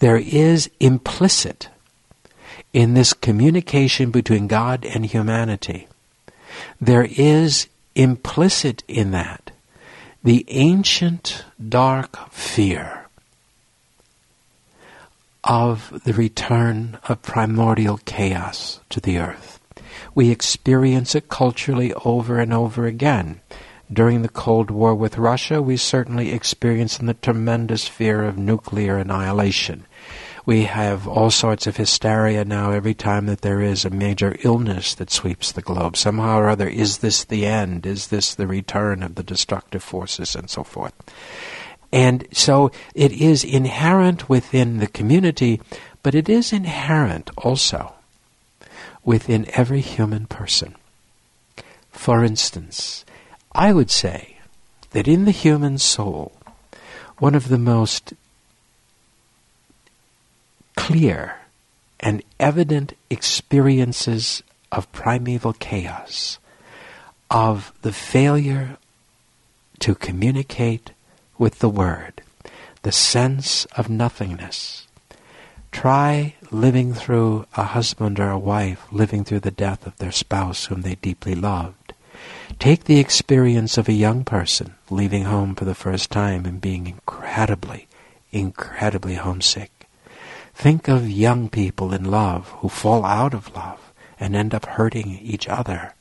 There 0.00 0.18
is 0.18 0.70
implicit 0.80 1.68
in 2.72 2.94
this 2.94 3.12
communication 3.14 4.10
between 4.10 4.46
God 4.46 4.84
and 4.84 5.06
humanity, 5.06 5.88
there 6.80 7.08
is 7.10 7.68
implicit 7.94 8.84
in 8.86 9.10
that 9.12 9.50
the 10.22 10.44
ancient 10.48 11.44
dark 11.68 12.30
fear 12.30 12.97
of 15.48 16.02
the 16.04 16.12
return 16.12 16.98
of 17.08 17.22
primordial 17.22 17.98
chaos 18.04 18.80
to 18.90 19.00
the 19.00 19.18
earth. 19.18 19.58
We 20.14 20.30
experience 20.30 21.14
it 21.14 21.30
culturally 21.30 21.94
over 22.04 22.38
and 22.38 22.52
over 22.52 22.84
again. 22.84 23.40
During 23.90 24.20
the 24.20 24.28
Cold 24.28 24.70
War 24.70 24.94
with 24.94 25.16
Russia, 25.16 25.62
we 25.62 25.78
certainly 25.78 26.32
experienced 26.32 27.04
the 27.04 27.14
tremendous 27.14 27.88
fear 27.88 28.24
of 28.24 28.36
nuclear 28.36 28.98
annihilation. 28.98 29.86
We 30.44 30.64
have 30.64 31.08
all 31.08 31.30
sorts 31.30 31.66
of 31.66 31.78
hysteria 31.78 32.44
now 32.44 32.70
every 32.70 32.94
time 32.94 33.24
that 33.26 33.40
there 33.40 33.62
is 33.62 33.84
a 33.84 33.90
major 33.90 34.36
illness 34.42 34.94
that 34.94 35.10
sweeps 35.10 35.52
the 35.52 35.62
globe. 35.62 35.96
Somehow 35.96 36.38
or 36.38 36.48
other, 36.50 36.68
is 36.68 36.98
this 36.98 37.24
the 37.24 37.46
end? 37.46 37.86
Is 37.86 38.08
this 38.08 38.34
the 38.34 38.46
return 38.46 39.02
of 39.02 39.14
the 39.14 39.22
destructive 39.22 39.82
forces 39.82 40.34
and 40.34 40.50
so 40.50 40.62
forth? 40.62 40.94
And 41.92 42.26
so 42.32 42.70
it 42.94 43.12
is 43.12 43.44
inherent 43.44 44.28
within 44.28 44.78
the 44.78 44.86
community, 44.86 45.60
but 46.02 46.14
it 46.14 46.28
is 46.28 46.52
inherent 46.52 47.30
also 47.36 47.94
within 49.04 49.46
every 49.54 49.80
human 49.80 50.26
person. 50.26 50.74
For 51.90 52.24
instance, 52.24 53.04
I 53.52 53.72
would 53.72 53.90
say 53.90 54.36
that 54.90 55.08
in 55.08 55.24
the 55.24 55.30
human 55.30 55.78
soul, 55.78 56.32
one 57.18 57.34
of 57.34 57.48
the 57.48 57.58
most 57.58 58.12
clear 60.76 61.40
and 62.00 62.22
evident 62.38 62.96
experiences 63.10 64.42
of 64.70 64.90
primeval 64.92 65.54
chaos, 65.54 66.38
of 67.30 67.72
the 67.82 67.92
failure 67.92 68.76
to 69.80 69.94
communicate 69.94 70.92
with 71.38 71.60
the 71.60 71.68
Word, 71.68 72.22
the 72.82 72.92
sense 72.92 73.64
of 73.76 73.88
nothingness. 73.88 74.86
Try 75.70 76.34
living 76.50 76.92
through 76.94 77.46
a 77.56 77.62
husband 77.62 78.18
or 78.18 78.30
a 78.30 78.38
wife 78.38 78.84
living 78.90 79.24
through 79.24 79.40
the 79.40 79.50
death 79.50 79.86
of 79.86 79.96
their 79.98 80.12
spouse 80.12 80.66
whom 80.66 80.82
they 80.82 80.96
deeply 80.96 81.34
loved. 81.34 81.92
Take 82.58 82.84
the 82.84 82.98
experience 82.98 83.78
of 83.78 83.88
a 83.88 83.92
young 83.92 84.24
person 84.24 84.74
leaving 84.90 85.24
home 85.24 85.54
for 85.54 85.64
the 85.64 85.74
first 85.74 86.10
time 86.10 86.44
and 86.46 86.60
being 86.60 86.86
incredibly, 86.86 87.86
incredibly 88.32 89.14
homesick. 89.14 89.88
Think 90.54 90.88
of 90.88 91.08
young 91.08 91.48
people 91.48 91.94
in 91.94 92.04
love 92.04 92.48
who 92.58 92.68
fall 92.68 93.04
out 93.04 93.32
of 93.32 93.54
love 93.54 93.92
and 94.18 94.34
end 94.34 94.54
up 94.54 94.66
hurting 94.66 95.18
each 95.22 95.48
other. 95.48 95.94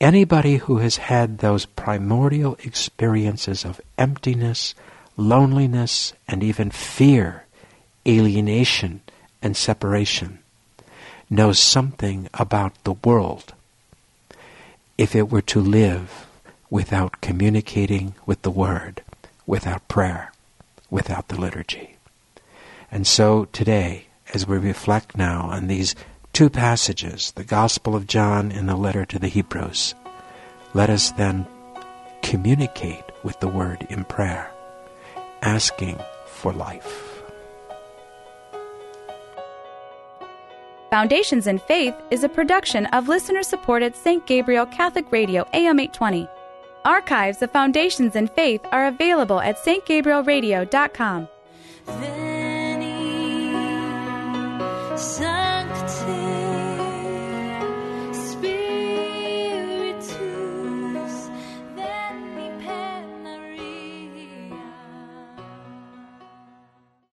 Anybody 0.00 0.56
who 0.56 0.78
has 0.78 0.96
had 0.96 1.38
those 1.38 1.66
primordial 1.66 2.56
experiences 2.64 3.66
of 3.66 3.82
emptiness, 3.98 4.74
loneliness, 5.16 6.14
and 6.26 6.42
even 6.42 6.70
fear, 6.70 7.44
alienation, 8.08 9.02
and 9.42 9.54
separation 9.54 10.38
knows 11.28 11.58
something 11.58 12.28
about 12.32 12.82
the 12.84 12.94
world 13.04 13.52
if 14.96 15.14
it 15.14 15.30
were 15.30 15.42
to 15.42 15.60
live 15.60 16.26
without 16.70 17.20
communicating 17.20 18.14
with 18.24 18.40
the 18.42 18.50
Word, 18.50 19.02
without 19.46 19.86
prayer, 19.88 20.32
without 20.90 21.28
the 21.28 21.40
liturgy. 21.40 21.96
And 22.90 23.06
so 23.06 23.46
today, 23.46 24.06
as 24.32 24.46
we 24.46 24.56
reflect 24.58 25.16
now 25.16 25.42
on 25.42 25.66
these 25.66 25.94
two 26.32 26.50
passages, 26.50 27.32
the 27.32 27.44
Gospel 27.44 27.94
of 27.94 28.06
John 28.06 28.52
and 28.52 28.68
the 28.68 28.76
letter 28.76 29.04
to 29.06 29.18
the 29.18 29.28
Hebrews, 29.28 29.94
let 30.74 30.90
us 30.90 31.10
then 31.12 31.46
communicate 32.22 33.04
with 33.22 33.40
the 33.40 33.48
Word 33.48 33.86
in 33.90 34.04
prayer, 34.04 34.50
asking 35.42 35.98
for 36.26 36.52
life. 36.52 37.06
Foundations 40.90 41.46
in 41.46 41.58
Faith 41.58 41.94
is 42.10 42.24
a 42.24 42.28
production 42.28 42.86
of 42.86 43.08
listener 43.08 43.44
supported 43.44 43.94
St. 43.94 44.26
Gabriel 44.26 44.66
Catholic 44.66 45.12
Radio 45.12 45.46
AM 45.52 45.78
820. 45.78 46.28
Archives 46.84 47.42
of 47.42 47.50
Foundations 47.52 48.16
in 48.16 48.26
Faith 48.26 48.60
are 48.72 48.86
available 48.86 49.40
at 49.40 49.56
stgabrielradio.com. 49.58 51.28
Sancte 54.96 55.29